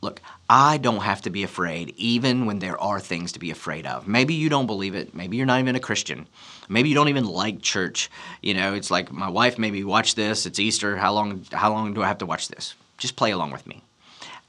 Look, 0.02 0.20
I 0.50 0.78
don't 0.78 1.02
have 1.02 1.22
to 1.22 1.30
be 1.30 1.44
afraid, 1.44 1.94
even 1.96 2.48
when 2.48 2.58
there 2.58 2.80
are 2.82 3.00
things 3.00 3.32
to 3.34 3.40
be 3.40 3.52
afraid 3.52 3.86
of. 3.86 4.08
Maybe 4.08 4.34
you 4.34 4.50
don't 4.50 4.66
believe 4.66 4.96
it. 4.96 5.14
Maybe 5.14 5.38
you're 5.38 5.46
not 5.46 5.60
even 5.60 5.76
a 5.76 5.80
Christian. 5.80 6.28
Maybe 6.68 6.90
you 6.90 6.96
don't 6.96 7.10
even 7.10 7.26
like 7.26 7.62
church. 7.62 8.10
You 8.42 8.56
know, 8.56 8.74
it's 8.74 8.90
like 8.90 9.12
my 9.12 9.30
wife 9.30 9.60
maybe 9.60 9.84
watch 9.84 10.16
this. 10.16 10.48
It's 10.48 10.60
Easter. 10.60 10.98
How 10.98 11.14
long? 11.14 11.46
How 11.52 11.72
long 11.72 11.94
do 11.94 12.02
I 12.02 12.08
have 12.08 12.18
to 12.20 12.26
watch 12.26 12.48
this? 12.48 12.74
Just 12.98 13.16
play 13.16 13.32
along 13.32 13.52
with 13.52 13.68
me. 13.68 13.84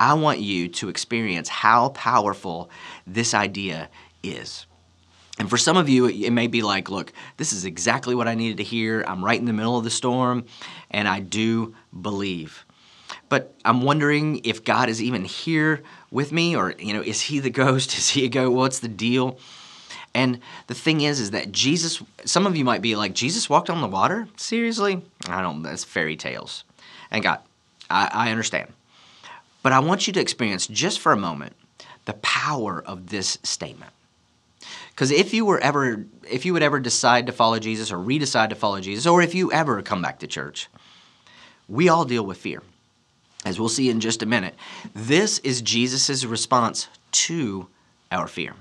I 0.00 0.14
want 0.14 0.40
you 0.40 0.68
to 0.68 0.88
experience 0.88 1.48
how 1.48 1.90
powerful 1.90 2.70
this 3.06 3.34
idea 3.34 3.90
is. 4.22 4.66
And 5.38 5.48
for 5.48 5.56
some 5.58 5.76
of 5.76 5.88
you, 5.88 6.06
it 6.06 6.30
may 6.30 6.46
be 6.46 6.62
like, 6.62 6.90
look, 6.90 7.12
this 7.36 7.52
is 7.52 7.64
exactly 7.64 8.14
what 8.14 8.28
I 8.28 8.34
needed 8.34 8.58
to 8.58 8.64
hear. 8.64 9.04
I'm 9.06 9.24
right 9.24 9.38
in 9.38 9.46
the 9.46 9.52
middle 9.52 9.78
of 9.78 9.84
the 9.84 9.90
storm, 9.90 10.44
and 10.90 11.08
I 11.08 11.20
do 11.20 11.74
believe. 12.00 12.64
But 13.32 13.54
I'm 13.64 13.80
wondering 13.80 14.42
if 14.44 14.62
God 14.62 14.90
is 14.90 15.02
even 15.02 15.24
here 15.24 15.82
with 16.10 16.32
me, 16.32 16.54
or, 16.54 16.74
you 16.78 16.92
know, 16.92 17.00
is 17.00 17.22
he 17.22 17.38
the 17.38 17.48
ghost? 17.48 17.94
Is 17.96 18.10
he 18.10 18.26
a 18.26 18.28
ghost? 18.28 18.52
What's 18.52 18.80
the 18.80 18.88
deal? 18.88 19.38
And 20.12 20.38
the 20.66 20.74
thing 20.74 21.00
is, 21.00 21.18
is 21.18 21.30
that 21.30 21.50
Jesus, 21.50 22.02
some 22.26 22.46
of 22.46 22.56
you 22.56 22.64
might 22.66 22.82
be 22.82 22.94
like, 22.94 23.14
Jesus 23.14 23.48
walked 23.48 23.70
on 23.70 23.80
the 23.80 23.88
water? 23.88 24.28
Seriously? 24.36 25.00
I 25.28 25.40
don't, 25.40 25.62
that's 25.62 25.82
fairy 25.82 26.14
tales. 26.14 26.64
And 27.10 27.22
God, 27.22 27.38
I, 27.88 28.10
I 28.12 28.30
understand. 28.30 28.70
But 29.62 29.72
I 29.72 29.78
want 29.78 30.06
you 30.06 30.12
to 30.12 30.20
experience 30.20 30.66
just 30.66 31.00
for 31.00 31.12
a 31.12 31.16
moment 31.16 31.56
the 32.04 32.12
power 32.12 32.82
of 32.84 33.08
this 33.08 33.38
statement. 33.42 33.92
Because 34.90 35.10
if 35.10 35.32
you 35.32 35.46
were 35.46 35.58
ever, 35.60 36.04
if 36.30 36.44
you 36.44 36.52
would 36.52 36.62
ever 36.62 36.80
decide 36.80 37.24
to 37.28 37.32
follow 37.32 37.58
Jesus 37.58 37.90
or 37.90 37.96
redecide 37.96 38.50
to 38.50 38.56
follow 38.56 38.82
Jesus, 38.82 39.06
or 39.06 39.22
if 39.22 39.34
you 39.34 39.50
ever 39.52 39.80
come 39.80 40.02
back 40.02 40.18
to 40.18 40.26
church, 40.26 40.68
we 41.66 41.88
all 41.88 42.04
deal 42.04 42.26
with 42.26 42.36
fear, 42.36 42.62
as 43.44 43.58
we'll 43.58 43.68
see 43.68 43.90
in 43.90 44.00
just 44.00 44.22
a 44.22 44.26
minute. 44.26 44.54
This 44.94 45.38
is 45.40 45.62
Jesus' 45.62 46.24
response 46.24 46.88
to 47.12 47.68
our 48.10 48.26
fear. 48.26 48.54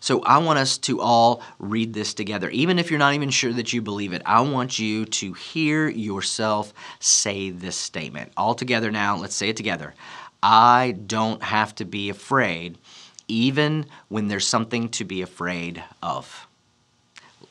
So 0.00 0.22
I 0.22 0.38
want 0.38 0.58
us 0.58 0.78
to 0.78 1.00
all 1.00 1.42
read 1.58 1.92
this 1.92 2.14
together. 2.14 2.48
Even 2.50 2.78
if 2.78 2.90
you're 2.90 2.98
not 2.98 3.14
even 3.14 3.30
sure 3.30 3.52
that 3.52 3.72
you 3.72 3.82
believe 3.82 4.12
it, 4.12 4.22
I 4.24 4.40
want 4.40 4.78
you 4.78 5.04
to 5.04 5.32
hear 5.32 5.88
yourself 5.88 6.72
say 7.00 7.50
this 7.50 7.76
statement. 7.76 8.32
All 8.36 8.54
together 8.54 8.90
now, 8.90 9.16
let's 9.16 9.34
say 9.34 9.48
it 9.48 9.56
together. 9.56 9.94
I 10.42 10.96
don't 11.06 11.42
have 11.42 11.74
to 11.76 11.84
be 11.84 12.10
afraid 12.10 12.78
even 13.26 13.86
when 14.08 14.28
there's 14.28 14.46
something 14.46 14.88
to 14.90 15.04
be 15.04 15.22
afraid 15.22 15.82
of. 16.02 16.46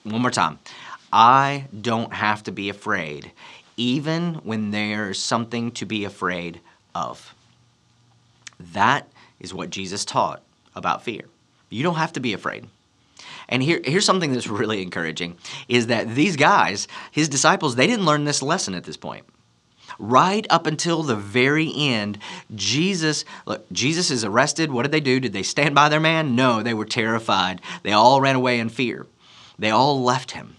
One 0.03 0.21
more 0.21 0.31
time. 0.31 0.59
I 1.11 1.67
don't 1.79 2.13
have 2.13 2.43
to 2.43 2.51
be 2.51 2.69
afraid, 2.69 3.31
even 3.77 4.35
when 4.43 4.71
there's 4.71 5.19
something 5.19 5.71
to 5.71 5.85
be 5.85 6.03
afraid 6.03 6.59
of. 6.93 7.33
That 8.59 9.07
is 9.39 9.53
what 9.53 9.69
Jesus 9.69 10.03
taught 10.03 10.41
about 10.75 11.03
fear. 11.03 11.25
You 11.69 11.83
don't 11.83 11.95
have 11.95 12.13
to 12.13 12.19
be 12.19 12.33
afraid. 12.33 12.67
And 13.49 13.63
here, 13.63 13.79
here's 13.83 14.05
something 14.05 14.33
that's 14.33 14.47
really 14.47 14.81
encouraging 14.81 15.37
is 15.69 15.87
that 15.87 16.15
these 16.15 16.35
guys, 16.35 16.87
his 17.11 17.29
disciples, 17.29 17.75
they 17.75 17.87
didn't 17.87 18.05
learn 18.05 18.25
this 18.25 18.41
lesson 18.41 18.73
at 18.73 18.83
this 18.83 18.97
point 18.97 19.25
right 19.99 20.45
up 20.49 20.67
until 20.67 21.03
the 21.03 21.15
very 21.15 21.71
end, 21.75 22.19
Jesus, 22.53 23.25
look, 23.45 23.69
Jesus 23.71 24.11
is 24.11 24.23
arrested. 24.23 24.71
What 24.71 24.83
did 24.83 24.91
they 24.91 24.99
do? 24.99 25.19
Did 25.19 25.33
they 25.33 25.43
stand 25.43 25.75
by 25.75 25.89
their 25.89 25.99
man? 25.99 26.35
No, 26.35 26.61
they 26.61 26.73
were 26.73 26.85
terrified. 26.85 27.61
They 27.83 27.93
all 27.93 28.21
ran 28.21 28.35
away 28.35 28.59
in 28.59 28.69
fear. 28.69 29.07
They 29.57 29.71
all 29.71 30.03
left 30.03 30.31
him. 30.31 30.56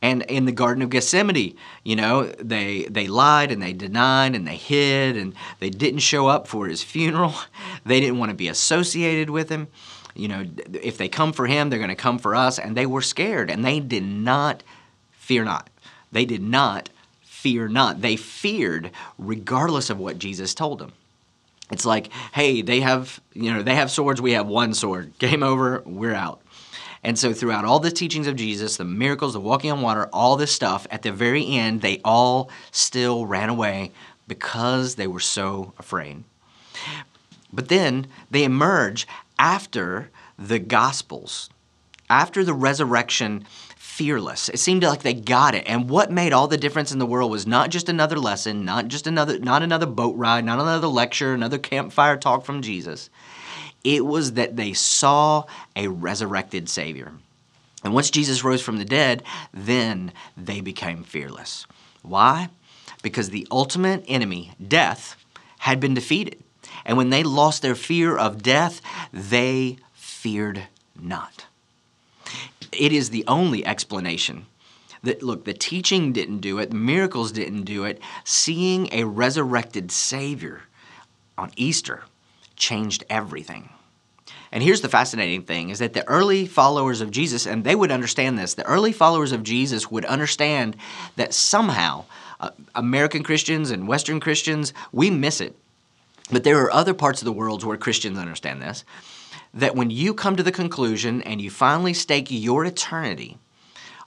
And 0.00 0.22
in 0.22 0.44
the 0.44 0.52
Garden 0.52 0.82
of 0.82 0.90
Gethsemane, 0.90 1.56
you 1.82 1.96
know, 1.96 2.24
they 2.24 2.84
they 2.84 3.08
lied 3.08 3.50
and 3.50 3.60
they 3.60 3.72
denied 3.72 4.36
and 4.36 4.46
they 4.46 4.56
hid 4.56 5.16
and 5.16 5.34
they 5.58 5.70
didn't 5.70 6.00
show 6.00 6.28
up 6.28 6.46
for 6.46 6.66
his 6.66 6.82
funeral. 6.82 7.34
They 7.84 8.00
didn't 8.00 8.18
want 8.18 8.30
to 8.30 8.36
be 8.36 8.48
associated 8.48 9.30
with 9.30 9.48
him. 9.48 9.68
You 10.14 10.28
know, 10.28 10.46
if 10.74 10.98
they 10.98 11.08
come 11.08 11.32
for 11.32 11.46
him, 11.46 11.70
they're 11.70 11.78
going 11.78 11.88
to 11.88 11.94
come 11.94 12.18
for 12.18 12.34
us. 12.34 12.58
And 12.58 12.76
they 12.76 12.84
were 12.84 13.00
scared 13.00 13.50
and 13.50 13.64
they 13.64 13.80
did 13.80 14.04
not 14.04 14.62
fear 15.12 15.42
not. 15.44 15.70
They 16.12 16.26
did 16.26 16.42
not 16.42 16.90
fear 17.22 17.68
not. 17.68 18.02
They 18.02 18.16
feared 18.16 18.90
regardless 19.16 19.90
of 19.90 19.98
what 19.98 20.18
Jesus 20.18 20.54
told 20.54 20.80
them. 20.80 20.92
It's 21.70 21.84
like, 21.84 22.10
hey, 22.32 22.62
they 22.62 22.80
have, 22.80 23.20
you 23.34 23.52
know, 23.52 23.62
they 23.62 23.74
have 23.74 23.90
swords, 23.90 24.20
we 24.20 24.32
have 24.32 24.46
one 24.46 24.74
sword. 24.74 25.18
Game 25.18 25.42
over, 25.42 25.82
we're 25.84 26.14
out. 26.14 26.40
And 27.02 27.18
so 27.18 27.32
throughout 27.32 27.64
all 27.64 27.80
the 27.80 27.90
teachings 27.90 28.26
of 28.26 28.36
Jesus, 28.36 28.76
the 28.76 28.84
miracles, 28.84 29.34
the 29.34 29.40
walking 29.40 29.70
on 29.70 29.82
water, 29.82 30.08
all 30.12 30.36
this 30.36 30.52
stuff, 30.52 30.86
at 30.90 31.02
the 31.02 31.12
very 31.12 31.46
end, 31.46 31.80
they 31.80 32.00
all 32.04 32.50
still 32.70 33.26
ran 33.26 33.48
away 33.48 33.92
because 34.26 34.96
they 34.96 35.06
were 35.06 35.20
so 35.20 35.72
afraid. 35.78 36.24
But 37.52 37.68
then 37.68 38.06
they 38.30 38.44
emerge 38.44 39.06
after 39.38 40.10
the 40.38 40.58
Gospels, 40.58 41.48
after 42.10 42.44
the 42.44 42.54
resurrection 42.54 43.44
fearless. 43.76 44.48
It 44.48 44.60
seemed 44.60 44.84
like 44.84 45.02
they 45.02 45.12
got 45.12 45.56
it. 45.56 45.64
And 45.66 45.90
what 45.90 46.12
made 46.12 46.32
all 46.32 46.46
the 46.46 46.56
difference 46.56 46.92
in 46.92 47.00
the 47.00 47.06
world 47.06 47.32
was 47.32 47.48
not 47.48 47.70
just 47.70 47.88
another 47.88 48.16
lesson, 48.16 48.64
not 48.64 48.86
just 48.86 49.08
another 49.08 49.40
not 49.40 49.64
another 49.64 49.86
boat 49.86 50.16
ride, 50.16 50.44
not 50.44 50.60
another 50.60 50.86
lecture, 50.86 51.34
another 51.34 51.58
campfire 51.58 52.16
talk 52.16 52.44
from 52.44 52.62
Jesus. 52.62 53.10
It 53.88 54.04
was 54.04 54.34
that 54.34 54.56
they 54.56 54.74
saw 54.74 55.44
a 55.74 55.88
resurrected 55.88 56.68
Savior. 56.68 57.10
And 57.82 57.94
once 57.94 58.10
Jesus 58.10 58.44
rose 58.44 58.60
from 58.60 58.76
the 58.76 58.84
dead, 58.84 59.22
then 59.54 60.12
they 60.36 60.60
became 60.60 61.04
fearless. 61.04 61.66
Why? 62.02 62.50
Because 63.02 63.30
the 63.30 63.48
ultimate 63.50 64.04
enemy, 64.06 64.52
death, 64.62 65.16
had 65.60 65.80
been 65.80 65.94
defeated. 65.94 66.38
And 66.84 66.98
when 66.98 67.08
they 67.08 67.22
lost 67.22 67.62
their 67.62 67.74
fear 67.74 68.14
of 68.14 68.42
death, 68.42 68.82
they 69.10 69.78
feared 69.94 70.64
not. 71.00 71.46
It 72.72 72.92
is 72.92 73.08
the 73.08 73.24
only 73.26 73.64
explanation 73.64 74.44
that 75.02 75.22
look, 75.22 75.46
the 75.46 75.54
teaching 75.54 76.12
didn't 76.12 76.40
do 76.40 76.58
it, 76.58 76.68
the 76.68 76.76
miracles 76.76 77.32
didn't 77.32 77.62
do 77.62 77.84
it. 77.84 78.02
Seeing 78.22 78.90
a 78.92 79.04
resurrected 79.04 79.90
Savior 79.90 80.64
on 81.38 81.52
Easter 81.56 82.02
changed 82.54 83.02
everything. 83.08 83.70
And 84.50 84.62
here's 84.62 84.80
the 84.80 84.88
fascinating 84.88 85.42
thing 85.42 85.70
is 85.70 85.78
that 85.78 85.92
the 85.92 86.08
early 86.08 86.46
followers 86.46 87.00
of 87.00 87.10
Jesus, 87.10 87.46
and 87.46 87.64
they 87.64 87.74
would 87.74 87.90
understand 87.90 88.38
this, 88.38 88.54
the 88.54 88.66
early 88.66 88.92
followers 88.92 89.32
of 89.32 89.42
Jesus 89.42 89.90
would 89.90 90.04
understand 90.06 90.76
that 91.16 91.34
somehow 91.34 92.04
uh, 92.40 92.50
American 92.74 93.22
Christians 93.22 93.70
and 93.70 93.88
Western 93.88 94.20
Christians, 94.20 94.72
we 94.92 95.10
miss 95.10 95.40
it. 95.40 95.54
But 96.30 96.44
there 96.44 96.62
are 96.62 96.72
other 96.72 96.94
parts 96.94 97.20
of 97.20 97.26
the 97.26 97.32
world 97.32 97.64
where 97.64 97.76
Christians 97.76 98.18
understand 98.18 98.62
this 98.62 98.84
that 99.54 99.74
when 99.74 99.90
you 99.90 100.12
come 100.12 100.36
to 100.36 100.42
the 100.42 100.52
conclusion 100.52 101.22
and 101.22 101.40
you 101.40 101.50
finally 101.50 101.94
stake 101.94 102.26
your 102.30 102.66
eternity 102.66 103.38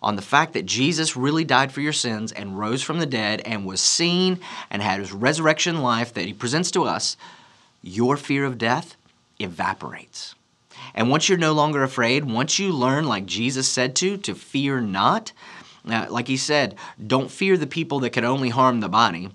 on 0.02 0.16
the 0.16 0.22
fact 0.22 0.54
that 0.54 0.68
Jesus 0.68 1.18
really 1.18 1.44
died 1.44 1.72
for 1.72 1.82
your 1.82 1.94
sins 1.94 2.32
and 2.32 2.60
rose 2.60 2.84
from 2.84 3.00
the 3.00 3.08
dead 3.08 3.42
and 3.42 3.66
was 3.66 3.82
seen 3.82 4.40
and 4.70 4.82
had 4.82 5.00
his 5.00 5.12
resurrection 5.12 5.82
life 5.82 6.14
that 6.14 6.26
he 6.26 6.34
presents 6.34 6.70
to 6.72 6.84
us, 6.84 7.18
your 7.82 8.18
fear 8.18 8.46
of 8.46 8.60
death 8.60 8.96
evaporates. 9.44 10.36
And 10.94 11.10
once 11.10 11.30
you're 11.30 11.38
no 11.38 11.54
longer 11.54 11.84
afraid, 11.84 12.26
once 12.26 12.60
you 12.60 12.72
learn, 12.72 13.06
like 13.06 13.26
Jesus 13.26 13.68
said 13.68 13.96
to, 13.98 14.18
to 14.18 14.36
fear 14.36 14.82
not, 14.82 15.32
uh, 15.88 16.08
like 16.10 16.28
he 16.28 16.38
said, 16.38 16.76
don't 17.06 17.32
fear 17.32 17.58
the 17.58 17.68
people 17.68 18.00
that 18.02 18.12
can 18.12 18.26
only 18.26 18.50
harm 18.50 18.80
the 18.80 18.90
body. 18.90 19.30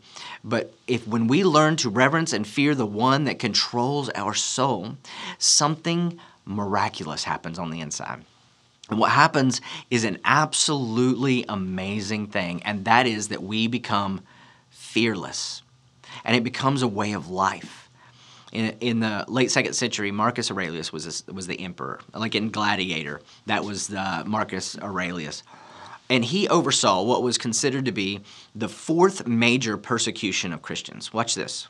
But 0.45 0.73
if 0.87 1.07
when 1.07 1.27
we 1.27 1.45
learn 1.45 1.77
to 1.77 1.91
reverence 1.91 2.33
and 2.33 2.47
fear 2.47 2.75
the 2.75 2.87
one 2.87 3.25
that 3.25 3.39
controls 3.39 4.11
our 4.15 4.35
soul, 4.35 4.97
something 5.39 6.21
miraculous 6.45 7.25
happens 7.25 7.59
on 7.59 7.71
the 7.71 7.81
inside. 7.81 8.25
And 8.89 9.01
what 9.01 9.11
happens 9.11 9.61
is 9.91 10.05
an 10.05 10.19
absolutely 10.25 11.45
amazing 11.49 12.29
thing, 12.29 12.63
and 12.63 12.85
that 12.85 13.07
is 13.07 13.29
that 13.29 13.43
we 13.43 13.67
become 13.67 14.21
fearless. 14.71 15.63
And 16.25 16.37
it 16.37 16.45
becomes 16.45 16.83
a 16.83 16.89
way 16.89 17.13
of 17.13 17.29
life 17.29 17.86
in, 18.57 18.75
in 18.81 19.01
the 19.01 19.25
late 19.29 19.51
second 19.51 19.75
century, 19.75 20.11
Marcus 20.11 20.51
Aurelius 20.51 20.91
was 20.91 21.23
a, 21.29 21.33
was 21.33 21.47
the 21.47 21.61
emperor. 21.61 22.01
Like 22.15 22.35
in 22.35 22.51
Gladiator, 22.51 23.21
that 23.45 23.65
was 23.65 23.89
the 23.89 24.25
Marcus 24.27 24.79
Aurelius, 24.79 25.43
and 26.09 26.25
he 26.25 26.49
oversaw 26.49 27.03
what 27.03 27.23
was 27.23 27.37
considered 27.37 27.85
to 27.85 27.93
be 27.93 28.23
the 28.55 28.69
fourth 28.69 29.27
major 29.27 29.77
persecution 29.77 30.55
of 30.55 30.63
Christians. 30.63 31.13
Watch 31.13 31.35
this. 31.35 31.69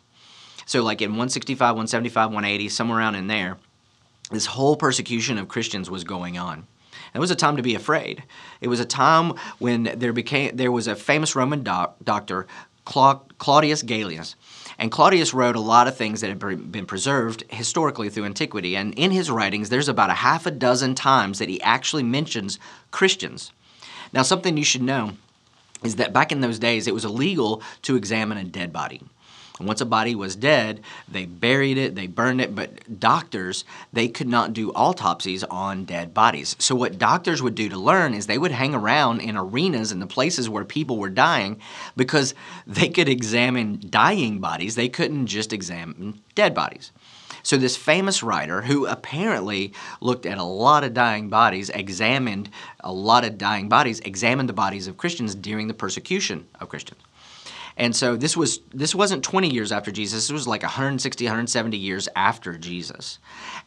So, 0.64 0.82
like 0.82 1.02
in 1.02 1.10
165, 1.10 1.60
175, 1.60 2.28
180, 2.28 2.68
somewhere 2.68 2.98
around 2.98 3.16
in 3.16 3.26
there, 3.26 3.56
this 4.30 4.46
whole 4.46 4.76
persecution 4.76 5.38
of 5.38 5.48
Christians 5.48 5.90
was 5.90 6.04
going 6.04 6.38
on. 6.38 6.68
It 7.14 7.18
was 7.18 7.30
a 7.32 7.36
time 7.36 7.56
to 7.56 7.62
be 7.62 7.74
afraid. 7.74 8.22
It 8.60 8.68
was 8.68 8.78
a 8.78 8.84
time 8.84 9.32
when 9.58 9.84
there 9.96 10.12
became 10.12 10.54
there 10.56 10.72
was 10.72 10.86
a 10.86 10.94
famous 10.94 11.34
Roman 11.34 11.64
doc, 11.64 11.96
doctor, 12.04 12.46
Claudius 12.86 13.82
Galenus, 13.82 14.36
and 14.78 14.90
Claudius 14.90 15.34
wrote 15.34 15.56
a 15.56 15.60
lot 15.60 15.88
of 15.88 15.96
things 15.96 16.20
that 16.20 16.30
have 16.30 16.72
been 16.72 16.86
preserved 16.86 17.44
historically 17.48 18.08
through 18.08 18.24
antiquity. 18.24 18.76
And 18.76 18.94
in 18.94 19.10
his 19.10 19.30
writings, 19.30 19.68
there's 19.68 19.88
about 19.88 20.10
a 20.10 20.14
half 20.14 20.46
a 20.46 20.50
dozen 20.50 20.94
times 20.94 21.38
that 21.38 21.48
he 21.48 21.60
actually 21.62 22.04
mentions 22.04 22.58
Christians. 22.92 23.52
Now, 24.12 24.22
something 24.22 24.56
you 24.56 24.64
should 24.64 24.82
know 24.82 25.12
is 25.82 25.96
that 25.96 26.12
back 26.12 26.30
in 26.30 26.40
those 26.40 26.58
days, 26.58 26.86
it 26.86 26.94
was 26.94 27.04
illegal 27.04 27.60
to 27.82 27.96
examine 27.96 28.38
a 28.38 28.44
dead 28.44 28.72
body. 28.72 29.02
Once 29.58 29.80
a 29.80 29.86
body 29.86 30.14
was 30.14 30.36
dead, 30.36 30.82
they 31.08 31.24
buried 31.24 31.78
it, 31.78 31.94
they 31.94 32.06
burned 32.06 32.42
it, 32.42 32.54
but 32.54 33.00
doctors, 33.00 33.64
they 33.90 34.06
could 34.06 34.28
not 34.28 34.52
do 34.52 34.70
autopsies 34.72 35.42
on 35.44 35.84
dead 35.86 36.12
bodies. 36.12 36.54
So 36.58 36.74
what 36.74 36.98
doctors 36.98 37.42
would 37.42 37.54
do 37.54 37.70
to 37.70 37.78
learn 37.78 38.12
is 38.12 38.26
they 38.26 38.36
would 38.36 38.52
hang 38.52 38.74
around 38.74 39.20
in 39.20 39.36
arenas 39.36 39.92
and 39.92 40.02
the 40.02 40.06
places 40.06 40.50
where 40.50 40.64
people 40.64 40.98
were 40.98 41.08
dying 41.08 41.58
because 41.96 42.34
they 42.66 42.90
could 42.90 43.08
examine 43.08 43.80
dying 43.88 44.40
bodies, 44.40 44.74
they 44.74 44.90
couldn't 44.90 45.26
just 45.26 45.54
examine 45.54 46.20
dead 46.34 46.54
bodies. 46.54 46.92
So, 47.42 47.56
this 47.56 47.76
famous 47.76 48.24
writer, 48.24 48.62
who 48.62 48.86
apparently 48.86 49.72
looked 50.00 50.26
at 50.26 50.36
a 50.36 50.42
lot 50.42 50.82
of 50.82 50.94
dying 50.94 51.28
bodies, 51.28 51.70
examined 51.70 52.50
a 52.80 52.92
lot 52.92 53.24
of 53.24 53.38
dying 53.38 53.68
bodies, 53.68 54.00
examined 54.00 54.48
the 54.48 54.52
bodies 54.52 54.88
of 54.88 54.96
Christians 54.96 55.36
during 55.36 55.68
the 55.68 55.74
persecution 55.74 56.48
of 56.60 56.68
Christians. 56.68 57.00
And 57.76 57.94
so 57.94 58.16
this 58.16 58.36
was 58.36 58.60
this 58.72 58.94
wasn't 58.94 59.22
20 59.22 59.52
years 59.52 59.70
after 59.70 59.90
Jesus. 59.90 60.30
It 60.30 60.32
was 60.32 60.48
like 60.48 60.62
160, 60.62 61.24
170 61.24 61.76
years 61.76 62.08
after 62.16 62.56
Jesus. 62.56 63.18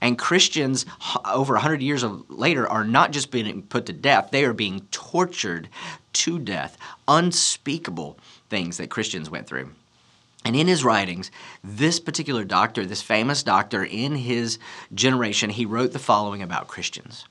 And 0.01 0.17
Christians 0.17 0.85
over 1.25 1.53
100 1.53 1.81
years 1.81 2.03
later 2.27 2.67
are 2.67 2.83
not 2.83 3.11
just 3.11 3.29
being 3.29 3.61
put 3.63 3.85
to 3.85 3.93
death, 3.93 4.31
they 4.31 4.45
are 4.45 4.53
being 4.53 4.87
tortured 4.91 5.69
to 6.13 6.39
death. 6.39 6.77
Unspeakable 7.07 8.17
things 8.49 8.77
that 8.77 8.89
Christians 8.89 9.29
went 9.29 9.47
through. 9.47 9.69
And 10.45 10.55
in 10.55 10.67
his 10.67 10.83
writings, 10.83 11.29
this 11.63 11.99
particular 11.99 12.43
doctor, 12.43 12.85
this 12.85 13.01
famous 13.01 13.43
doctor 13.43 13.83
in 13.83 14.15
his 14.15 14.57
generation, 14.93 15.49
he 15.49 15.65
wrote 15.65 15.91
the 15.91 15.99
following 15.99 16.41
about 16.41 16.67
Christians. 16.67 17.25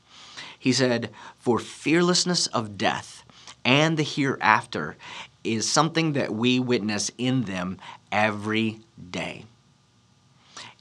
He 0.59 0.73
said, 0.73 1.11
For 1.39 1.59
fearlessness 1.59 2.47
of 2.49 2.77
death 2.77 3.25
and 3.65 3.97
the 3.97 4.03
hereafter 4.03 4.97
is 5.45 5.69
something 5.71 6.13
that 6.15 6.35
we 6.35 6.59
witness 6.59 7.11
in 7.19 7.43
them 7.43 7.79
every 8.11 8.81
day. 9.11 9.45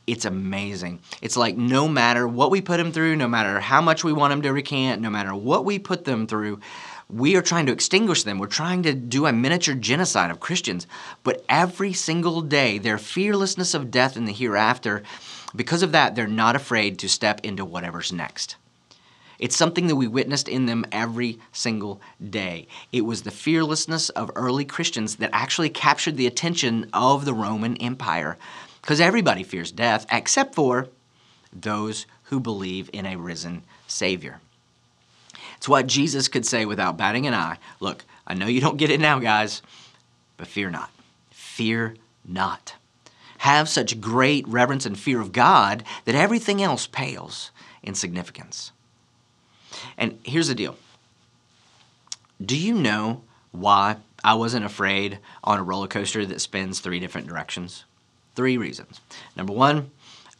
It's 0.08 0.26
amazing. 0.26 1.02
It's 1.22 1.36
like 1.36 1.58
no 1.58 1.88
matter 1.88 2.28
what 2.28 2.50
we 2.50 2.62
put 2.62 2.78
them 2.78 2.93
through, 2.93 3.17
no 3.17 3.28
matter 3.28 3.60
how 3.60 3.82
much 3.82 4.06
we 4.06 4.13
want 4.13 4.32
them 4.32 4.41
to 4.43 4.54
recant, 4.54 5.02
no 5.02 5.10
matter 5.10 5.36
what 5.36 5.65
we 5.65 5.80
put 5.80 6.06
them 6.06 6.28
through, 6.28 6.62
we 7.10 7.36
are 7.36 7.41
trying 7.41 7.65
to 7.65 7.74
extinguish 7.74 8.24
them. 8.24 8.39
We're 8.39 8.48
trying 8.48 8.84
to 8.84 8.93
do 8.93 9.26
a 9.26 9.34
miniature 9.34 9.76
genocide 9.76 10.32
of 10.32 10.39
Christians. 10.39 10.88
But 11.24 11.43
every 11.50 11.91
single 11.91 12.41
day, 12.41 12.78
their 12.78 12.98
fearlessness 12.98 13.74
of 13.74 13.91
death 13.91 14.15
in 14.15 14.26
the 14.26 14.34
hereafter, 14.34 15.04
because 15.56 15.84
of 15.84 15.91
that, 15.91 16.15
they're 16.15 16.28
not 16.28 16.56
afraid 16.56 17.00
to 17.00 17.10
step 17.10 17.41
into 17.43 17.65
whatever's 17.65 18.13
next. 18.13 18.56
It's 19.39 19.56
something 19.56 19.88
that 19.88 19.95
we 19.95 20.08
witnessed 20.08 20.47
in 20.47 20.65
them 20.65 20.86
every 20.91 21.39
single 21.52 22.02
day. 22.30 22.67
It 22.91 23.02
was 23.02 23.21
the 23.21 23.32
fearlessness 23.32 24.10
of 24.10 24.32
early 24.36 24.65
Christians 24.65 25.17
that 25.17 25.30
actually 25.32 25.69
captured 25.69 26.17
the 26.17 26.28
attention 26.28 26.89
of 26.93 27.26
the 27.26 27.34
Roman 27.34 27.78
Empire. 27.78 28.38
Because 28.82 29.00
everybody 29.00 29.43
fears 29.43 29.71
death 29.71 30.06
except 30.12 30.56
for 30.56 30.88
those 31.54 32.06
who 32.23 32.39
believe 32.39 32.89
in 32.93 33.06
a 33.06 33.15
risen 33.15 33.63
Savior. 33.86 34.39
It's 35.58 35.69
what 35.69 35.88
Jesus 35.88 36.28
could 36.28 36.45
say 36.45 36.65
without 36.65 36.97
batting 36.97 37.28
an 37.28 37.34
eye. 37.34 37.58
Look, 37.80 38.06
I 38.26 38.34
know 38.34 38.47
you 38.47 38.62
don't 38.62 38.78
get 38.78 38.91
it 38.91 39.00
now, 39.00 39.19
guys, 39.19 39.62
but 40.38 40.47
fear 40.47 40.69
not. 40.69 40.91
Fear 41.32 41.95
not. 42.26 42.76
Have 43.39 43.69
such 43.69 44.02
great 44.02 44.47
reverence 44.47 44.86
and 44.86 44.97
fear 44.97 45.21
of 45.21 45.32
God 45.32 45.84
that 46.06 46.15
everything 46.15 46.62
else 46.62 46.88
pales 46.88 47.52
in 47.84 47.95
significance. 47.95 48.71
And 49.97 50.19
here's 50.23 50.47
the 50.47 50.55
deal 50.55 50.75
Do 52.43 52.57
you 52.57 52.73
know 52.73 53.23
why 53.51 53.97
I 54.23 54.35
wasn't 54.35 54.65
afraid 54.65 55.19
on 55.43 55.59
a 55.59 55.63
roller 55.63 55.87
coaster 55.87 56.25
that 56.25 56.41
spins 56.41 56.79
three 56.79 56.99
different 56.99 57.27
directions? 57.27 57.85
Three 58.35 58.57
reasons. 58.57 58.99
Number 59.35 59.53
one, 59.53 59.91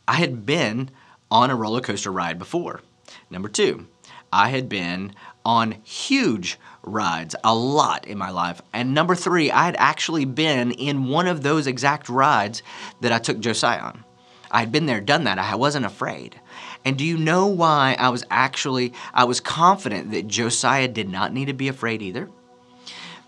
I 0.08 0.16
had 0.16 0.46
been 0.46 0.92
on 1.32 1.50
a 1.50 1.56
roller 1.56 1.82
coaster 1.82 2.12
ride 2.12 2.40
before. 2.40 2.82
Number 3.30 3.50
two, 3.50 3.88
I 4.32 4.50
had 4.50 4.70
been 4.70 5.14
on 5.46 5.78
huge 5.84 6.60
rides 6.84 7.36
a 7.44 7.56
lot 7.56 8.06
in 8.06 8.18
my 8.18 8.30
life. 8.30 8.62
And 8.74 8.94
number 8.94 9.16
three, 9.16 9.52
I 9.52 9.66
had 9.66 9.76
actually 9.78 10.26
been 10.26 10.72
in 10.72 11.08
one 11.08 11.28
of 11.28 11.44
those 11.44 11.68
exact 11.68 12.10
rides 12.10 12.64
that 13.02 13.12
I 13.12 13.20
took 13.20 13.40
Josiah 13.40 13.80
on. 13.80 14.04
I 14.52 14.62
had 14.62 14.72
been 14.72 14.86
there, 14.86 15.02
done 15.02 15.26
that. 15.26 15.40
I 15.40 15.56
wasn't 15.56 15.86
afraid. 15.86 16.40
And 16.88 16.98
do 16.98 17.04
you 17.04 17.18
know 17.18 17.48
why 17.48 17.98
I 18.00 18.08
was 18.08 18.24
actually, 18.32 18.94
I 19.14 19.26
was 19.26 19.42
confident 19.42 20.12
that 20.12 20.30
Josiah 20.30 20.88
did 20.88 21.10
not 21.10 21.34
need 21.34 21.48
to 21.48 21.54
be 21.54 21.68
afraid 21.68 22.02
either? 22.02 22.30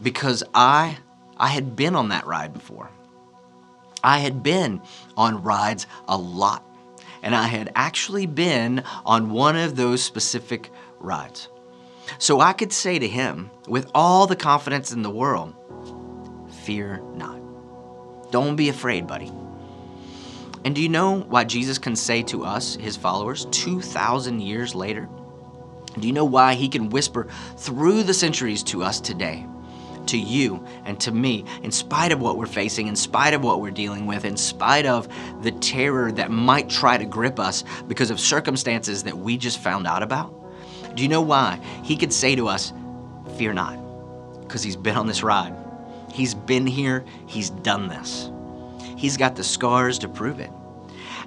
Because 0.01 0.45
I, 0.55 0.99
I 1.35 1.49
had 1.49 1.75
been 1.75 1.93
on 1.93 2.07
that 2.07 2.25
ride 2.25 2.53
before. 2.53 2.89
I 4.01 4.19
had 4.19 4.43
been 4.43 4.81
on 5.17 5.43
rides 5.43 5.87
a 6.07 6.17
lot. 6.17 6.63
and 7.21 7.35
I 7.35 7.47
had 7.47 7.69
actually 7.75 8.27
been 8.27 8.81
on 9.05 9.29
one 9.29 9.57
of 9.57 9.75
those 9.75 10.01
specific 10.01 10.71
rides. 11.01 11.49
So 12.17 12.39
I 12.39 12.53
could 12.53 12.71
say 12.71 12.97
to 12.97 13.07
him, 13.09 13.51
with 13.67 13.91
all 13.93 14.25
the 14.25 14.37
confidence 14.37 14.93
in 14.93 15.01
the 15.01 15.09
world, 15.09 15.53
Fear 16.63 17.01
not. 17.13 17.41
Don't 18.31 18.55
be 18.55 18.69
afraid, 18.69 19.05
buddy. 19.05 19.29
And 20.65 20.75
do 20.75 20.81
you 20.81 20.89
know 20.89 21.21
why 21.21 21.45
Jesus 21.45 21.77
can 21.77 21.95
say 21.95 22.21
to 22.23 22.43
us, 22.43 22.75
his 22.75 22.97
followers, 22.97 23.45
2,000 23.51 24.41
years 24.41 24.75
later? 24.75 25.07
Do 25.97 26.07
you 26.07 26.13
know 26.13 26.25
why 26.25 26.53
he 26.53 26.67
can 26.67 26.89
whisper 26.89 27.27
through 27.57 28.03
the 28.03 28.13
centuries 28.13 28.63
to 28.63 28.83
us 28.83 28.99
today? 28.99 29.45
To 30.07 30.17
you 30.17 30.65
and 30.85 30.99
to 31.01 31.11
me, 31.11 31.45
in 31.63 31.71
spite 31.71 32.11
of 32.11 32.19
what 32.19 32.37
we're 32.37 32.45
facing, 32.45 32.87
in 32.87 32.95
spite 32.95 33.33
of 33.33 33.43
what 33.43 33.61
we're 33.61 33.71
dealing 33.71 34.05
with, 34.05 34.25
in 34.25 34.37
spite 34.37 34.85
of 34.85 35.07
the 35.43 35.51
terror 35.51 36.11
that 36.13 36.31
might 36.31 36.69
try 36.69 36.97
to 36.97 37.05
grip 37.05 37.39
us 37.39 37.63
because 37.87 38.09
of 38.09 38.19
circumstances 38.19 39.03
that 39.03 39.17
we 39.17 39.37
just 39.37 39.59
found 39.59 39.87
out 39.87 40.03
about? 40.03 40.33
Do 40.95 41.03
you 41.03 41.09
know 41.09 41.21
why? 41.21 41.59
He 41.83 41.95
could 41.95 42.11
say 42.11 42.35
to 42.35 42.47
us, 42.47 42.73
Fear 43.37 43.53
not, 43.53 44.41
because 44.41 44.63
he's 44.63 44.75
been 44.75 44.97
on 44.97 45.07
this 45.07 45.23
ride. 45.23 45.55
He's 46.11 46.33
been 46.33 46.65
here, 46.65 47.05
he's 47.27 47.51
done 47.51 47.87
this. 47.87 48.31
He's 48.99 49.15
got 49.15 49.37
the 49.37 49.45
scars 49.45 49.97
to 49.99 50.09
prove 50.09 50.41
it. 50.41 50.51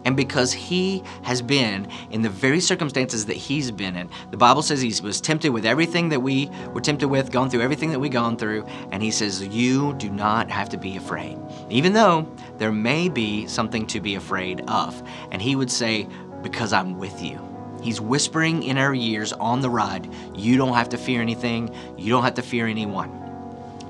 And 0.05 0.15
because 0.15 0.53
he 0.53 1.03
has 1.23 1.41
been 1.41 1.89
in 2.11 2.21
the 2.21 2.29
very 2.29 2.61
circumstances 2.61 3.25
that 3.27 3.37
he's 3.37 3.71
been 3.71 3.97
in, 3.97 4.11
the 4.31 4.37
Bible 4.37 4.61
says 4.61 4.83
he 4.83 4.93
was 5.03 5.23
tempted 5.23 5.49
with 5.49 5.65
everything 5.65 6.11
that 6.11 6.21
we 6.21 6.51
were 6.75 6.83
tempted 6.83 7.09
with, 7.09 7.33
gone 7.33 7.49
through 7.49 7.63
everything 7.63 7.91
that 7.93 7.99
we've 7.99 8.13
gone 8.13 8.37
through, 8.37 8.67
and 8.91 9.03
he 9.03 9.11
says, 9.11 9.47
You 9.47 9.95
do 9.95 10.11
not 10.11 10.51
have 10.51 10.69
to 10.69 10.77
be 10.77 10.99
afraid. 10.99 11.39
Even 11.71 11.95
though 11.95 12.31
there 12.59 12.73
may 12.73 13.09
be 13.09 13.47
something 13.47 13.87
to 13.87 14.01
be 14.01 14.17
afraid 14.17 14.61
of. 14.69 15.03
And 15.31 15.41
he 15.41 15.57
would 15.57 15.71
say, 15.71 16.07
Because 16.43 16.75
I'm 16.75 16.99
with 16.99 17.23
you. 17.23 17.41
He's 17.83 18.03
whispering 18.03 18.65
in 18.65 18.77
our 18.77 18.95
ears 18.95 19.33
on 19.33 19.63
the 19.63 19.71
ride, 19.71 20.13
You 20.35 20.59
don't 20.59 20.75
have 20.75 20.91
to 20.91 20.99
fear 20.99 21.23
anything, 21.23 21.75
you 21.97 22.11
don't 22.11 22.25
have 22.25 22.35
to 22.35 22.43
fear 22.43 22.67
anyone 22.67 23.22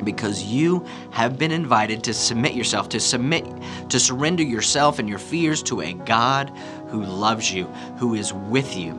because 0.05 0.43
you 0.43 0.85
have 1.11 1.39
been 1.39 1.51
invited 1.51 2.03
to 2.05 2.15
submit 2.15 2.55
yourself, 2.55 2.89
to 2.91 3.01
submit, 3.01 3.47
to 3.89 3.99
surrender 3.99 4.43
yourself 4.43 4.99
and 4.99 5.09
your 5.09 5.19
fears 5.19 5.63
to 5.65 5.81
a 5.81 5.93
God 5.93 6.51
who 6.89 7.03
loves 7.03 7.53
you, 7.53 7.65
who 7.99 8.15
is 8.15 8.33
with 8.33 8.77
you, 8.77 8.93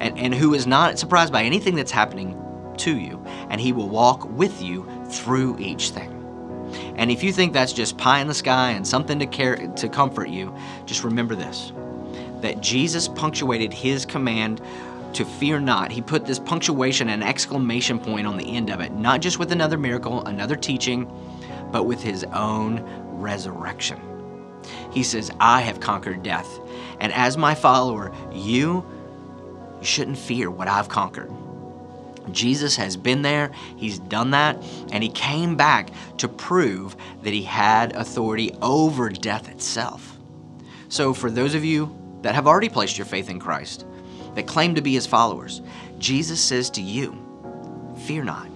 and, 0.00 0.18
and 0.18 0.34
who 0.34 0.54
is 0.54 0.66
not 0.66 0.98
surprised 0.98 1.32
by 1.32 1.42
anything 1.42 1.74
that's 1.74 1.90
happening 1.90 2.40
to 2.78 2.96
you, 2.96 3.24
and 3.50 3.60
He 3.60 3.72
will 3.72 3.88
walk 3.88 4.28
with 4.30 4.62
you 4.62 4.88
through 5.10 5.58
each 5.58 5.90
thing. 5.90 6.14
And 6.96 7.10
if 7.10 7.22
you 7.22 7.32
think 7.32 7.52
that's 7.52 7.72
just 7.72 7.96
pie 7.96 8.20
in 8.20 8.28
the 8.28 8.34
sky 8.34 8.70
and 8.70 8.86
something 8.86 9.18
to 9.18 9.26
care 9.26 9.56
to 9.56 9.88
comfort 9.88 10.28
you, 10.28 10.54
just 10.86 11.04
remember 11.04 11.34
this 11.34 11.72
that 12.40 12.60
Jesus 12.60 13.08
punctuated 13.08 13.72
his 13.72 14.06
command 14.06 14.60
to 15.18 15.24
fear 15.24 15.58
not. 15.58 15.90
He 15.90 16.00
put 16.00 16.24
this 16.24 16.38
punctuation 16.38 17.08
and 17.08 17.24
exclamation 17.24 17.98
point 17.98 18.24
on 18.24 18.36
the 18.36 18.54
end 18.56 18.70
of 18.70 18.78
it, 18.78 18.92
not 18.92 19.20
just 19.20 19.40
with 19.40 19.50
another 19.50 19.76
miracle, 19.76 20.24
another 20.26 20.54
teaching, 20.54 21.10
but 21.72 21.86
with 21.86 22.00
his 22.00 22.22
own 22.32 22.84
resurrection. 23.18 24.00
He 24.92 25.02
says, 25.02 25.32
I 25.40 25.62
have 25.62 25.80
conquered 25.80 26.22
death. 26.22 26.60
And 27.00 27.12
as 27.12 27.36
my 27.36 27.56
follower, 27.56 28.12
you, 28.32 28.86
you 29.80 29.84
shouldn't 29.84 30.18
fear 30.18 30.52
what 30.52 30.68
I've 30.68 30.88
conquered. 30.88 31.32
Jesus 32.30 32.76
has 32.76 32.96
been 32.96 33.22
there, 33.22 33.50
he's 33.76 33.98
done 33.98 34.30
that, 34.30 34.62
and 34.92 35.02
he 35.02 35.08
came 35.08 35.56
back 35.56 35.90
to 36.18 36.28
prove 36.28 36.94
that 37.22 37.32
he 37.32 37.42
had 37.42 37.96
authority 37.96 38.56
over 38.62 39.08
death 39.08 39.48
itself. 39.48 40.16
So, 40.88 41.12
for 41.12 41.28
those 41.28 41.56
of 41.56 41.64
you 41.64 41.96
that 42.22 42.36
have 42.36 42.46
already 42.46 42.68
placed 42.68 42.98
your 42.98 43.06
faith 43.06 43.28
in 43.30 43.40
Christ, 43.40 43.84
that 44.38 44.46
claim 44.46 44.76
to 44.76 44.80
be 44.80 44.94
his 44.94 45.04
followers, 45.04 45.62
Jesus 45.98 46.40
says 46.40 46.70
to 46.70 46.80
you, 46.80 47.18
Fear 48.06 48.22
not, 48.22 48.46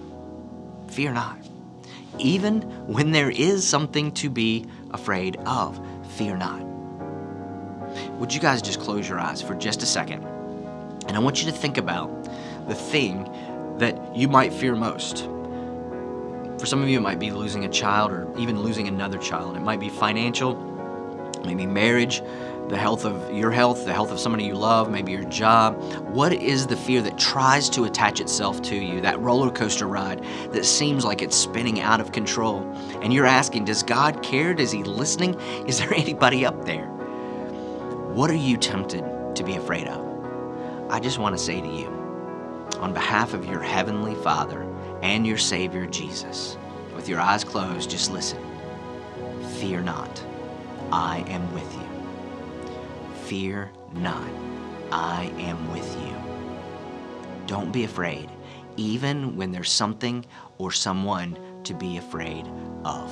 fear 0.87 1.11
not. 1.11 1.37
Even 2.19 2.61
when 2.87 3.11
there 3.11 3.29
is 3.29 3.67
something 3.67 4.13
to 4.13 4.29
be 4.29 4.65
afraid 4.91 5.35
of, 5.45 5.77
fear 6.11 6.37
not. 6.37 6.61
Would 8.17 8.33
you 8.33 8.39
guys 8.39 8.61
just 8.61 8.79
close 8.79 9.09
your 9.09 9.19
eyes 9.19 9.41
for 9.41 9.55
just 9.55 9.83
a 9.83 9.85
second? 9.85 10.23
And 11.05 11.17
I 11.17 11.19
want 11.19 11.43
you 11.43 11.51
to 11.51 11.57
think 11.57 11.77
about 11.77 12.29
the 12.69 12.75
thing 12.75 13.29
that 13.79 14.15
you 14.15 14.29
might 14.29 14.53
fear 14.53 14.77
most. 14.77 15.25
For 16.59 16.65
some 16.65 16.81
of 16.81 16.87
you, 16.87 16.99
it 16.99 17.01
might 17.01 17.19
be 17.19 17.31
losing 17.31 17.65
a 17.65 17.69
child 17.69 18.09
or 18.13 18.33
even 18.37 18.61
losing 18.61 18.87
another 18.87 19.17
child. 19.17 19.57
It 19.57 19.63
might 19.63 19.81
be 19.81 19.89
financial, 19.89 20.55
maybe 21.43 21.65
marriage, 21.65 22.21
the 22.69 22.77
health 22.77 23.05
of 23.05 23.33
your 23.33 23.51
health, 23.51 23.85
the 23.85 23.93
health 23.93 24.11
of 24.11 24.19
somebody 24.19 24.45
you 24.45 24.55
love, 24.55 24.89
maybe 24.89 25.11
your 25.11 25.23
job. 25.25 25.81
What 26.09 26.33
is 26.33 26.65
the 26.65 26.77
fear 26.77 27.01
that 27.01 27.17
tries 27.17 27.69
to 27.71 27.83
attach 27.83 28.19
itself 28.19 28.61
to 28.63 28.75
you, 28.75 29.01
that 29.01 29.19
roller 29.19 29.51
coaster 29.51 29.87
ride 29.87 30.23
that 30.51 30.65
seems 30.65 31.03
like 31.03 31.21
it's 31.21 31.35
spinning 31.35 31.81
out 31.81 31.99
of 31.99 32.11
control? 32.11 32.61
And 33.01 33.13
you're 33.13 33.25
asking, 33.25 33.65
does 33.65 33.83
God 33.83 34.23
care? 34.23 34.53
Is 34.53 34.71
He 34.71 34.83
listening? 34.83 35.39
Is 35.67 35.79
there 35.79 35.93
anybody 35.93 36.45
up 36.45 36.65
there? 36.65 36.87
What 38.13 38.29
are 38.29 38.35
you 38.35 38.57
tempted 38.57 39.03
to 39.35 39.43
be 39.43 39.55
afraid 39.55 39.87
of? 39.87 40.91
I 40.91 40.99
just 40.99 41.17
want 41.17 41.37
to 41.37 41.43
say 41.43 41.59
to 41.59 41.67
you, 41.67 41.87
on 42.79 42.93
behalf 42.93 43.33
of 43.33 43.45
your 43.45 43.61
Heavenly 43.61 44.15
Father 44.15 44.63
and 45.01 45.25
your 45.25 45.37
Savior 45.37 45.85
Jesus, 45.85 46.57
with 46.95 47.09
your 47.09 47.19
eyes 47.19 47.43
closed, 47.43 47.89
just 47.89 48.11
listen. 48.11 48.39
Fear 49.59 49.81
not, 49.81 50.23
I 50.91 51.23
am 51.27 51.51
with 51.53 51.73
you. 51.73 51.82
Fear 53.25 53.71
not, 53.93 54.27
I 54.91 55.31
am 55.39 55.71
with 55.71 55.95
you. 56.01 56.15
Don't 57.47 57.71
be 57.71 57.83
afraid, 57.83 58.29
even 58.75 59.37
when 59.37 59.51
there's 59.51 59.71
something 59.71 60.25
or 60.57 60.71
someone 60.71 61.37
to 61.63 61.73
be 61.73 61.97
afraid 61.97 62.45
of. 62.83 63.09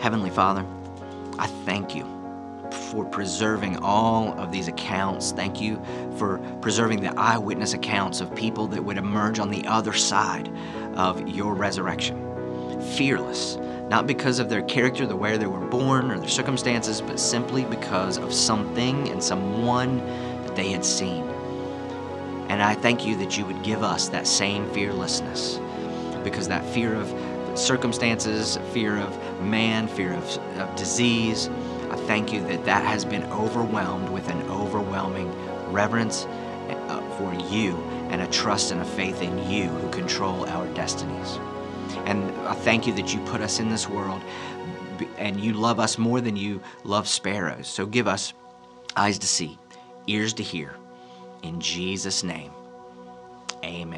Heavenly 0.00 0.30
Father, 0.30 0.64
I 1.38 1.46
thank 1.64 1.94
you 1.94 2.04
for 2.90 3.04
preserving 3.04 3.78
all 3.78 4.32
of 4.38 4.52
these 4.52 4.68
accounts. 4.68 5.32
Thank 5.32 5.60
you 5.60 5.82
for 6.16 6.38
preserving 6.60 7.00
the 7.00 7.12
eyewitness 7.18 7.74
accounts 7.74 8.20
of 8.20 8.34
people 8.34 8.66
that 8.68 8.84
would 8.84 8.98
emerge 8.98 9.38
on 9.38 9.50
the 9.50 9.66
other 9.66 9.92
side 9.92 10.48
of 10.94 11.28
your 11.28 11.54
resurrection. 11.54 12.25
Fearless, 12.96 13.56
not 13.88 14.06
because 14.06 14.38
of 14.38 14.48
their 14.48 14.62
character, 14.62 15.06
the 15.06 15.16
way 15.16 15.36
they 15.36 15.46
were 15.46 15.66
born, 15.66 16.10
or 16.10 16.18
their 16.18 16.28
circumstances, 16.28 17.00
but 17.00 17.18
simply 17.18 17.64
because 17.64 18.18
of 18.18 18.32
something 18.32 19.08
and 19.08 19.22
someone 19.22 19.98
that 20.44 20.56
they 20.56 20.70
had 20.70 20.84
seen. 20.84 21.24
And 22.48 22.62
I 22.62 22.74
thank 22.74 23.06
you 23.06 23.16
that 23.16 23.36
you 23.36 23.44
would 23.44 23.62
give 23.62 23.82
us 23.82 24.08
that 24.08 24.26
same 24.26 24.70
fearlessness, 24.70 25.58
because 26.22 26.48
that 26.48 26.64
fear 26.64 26.94
of 26.94 27.12
circumstances, 27.58 28.58
fear 28.72 28.98
of 28.98 29.42
man, 29.42 29.88
fear 29.88 30.12
of, 30.12 30.24
of 30.58 30.76
disease, 30.76 31.48
I 31.90 31.96
thank 32.06 32.32
you 32.32 32.40
that 32.48 32.64
that 32.64 32.84
has 32.84 33.04
been 33.04 33.24
overwhelmed 33.32 34.08
with 34.10 34.28
an 34.28 34.42
overwhelming 34.50 35.32
reverence 35.72 36.26
uh, 36.26 37.00
for 37.16 37.32
you 37.50 37.76
and 38.10 38.20
a 38.20 38.26
trust 38.26 38.72
and 38.72 38.80
a 38.80 38.84
faith 38.84 39.22
in 39.22 39.50
you 39.50 39.68
who 39.68 39.88
control 39.90 40.48
our 40.48 40.66
destinies. 40.74 41.38
And 42.06 42.30
I 42.46 42.54
thank 42.54 42.86
you 42.86 42.92
that 42.94 43.12
you 43.12 43.20
put 43.26 43.40
us 43.40 43.60
in 43.60 43.68
this 43.68 43.88
world 43.88 44.22
and 45.18 45.40
you 45.40 45.52
love 45.52 45.78
us 45.80 45.98
more 45.98 46.20
than 46.20 46.36
you 46.36 46.62
love 46.84 47.06
sparrows. 47.06 47.66
So 47.68 47.84
give 47.84 48.08
us 48.08 48.32
eyes 48.96 49.18
to 49.18 49.26
see, 49.26 49.58
ears 50.06 50.32
to 50.34 50.42
hear. 50.42 50.76
In 51.42 51.60
Jesus' 51.60 52.22
name, 52.22 52.52
amen. 53.64 53.92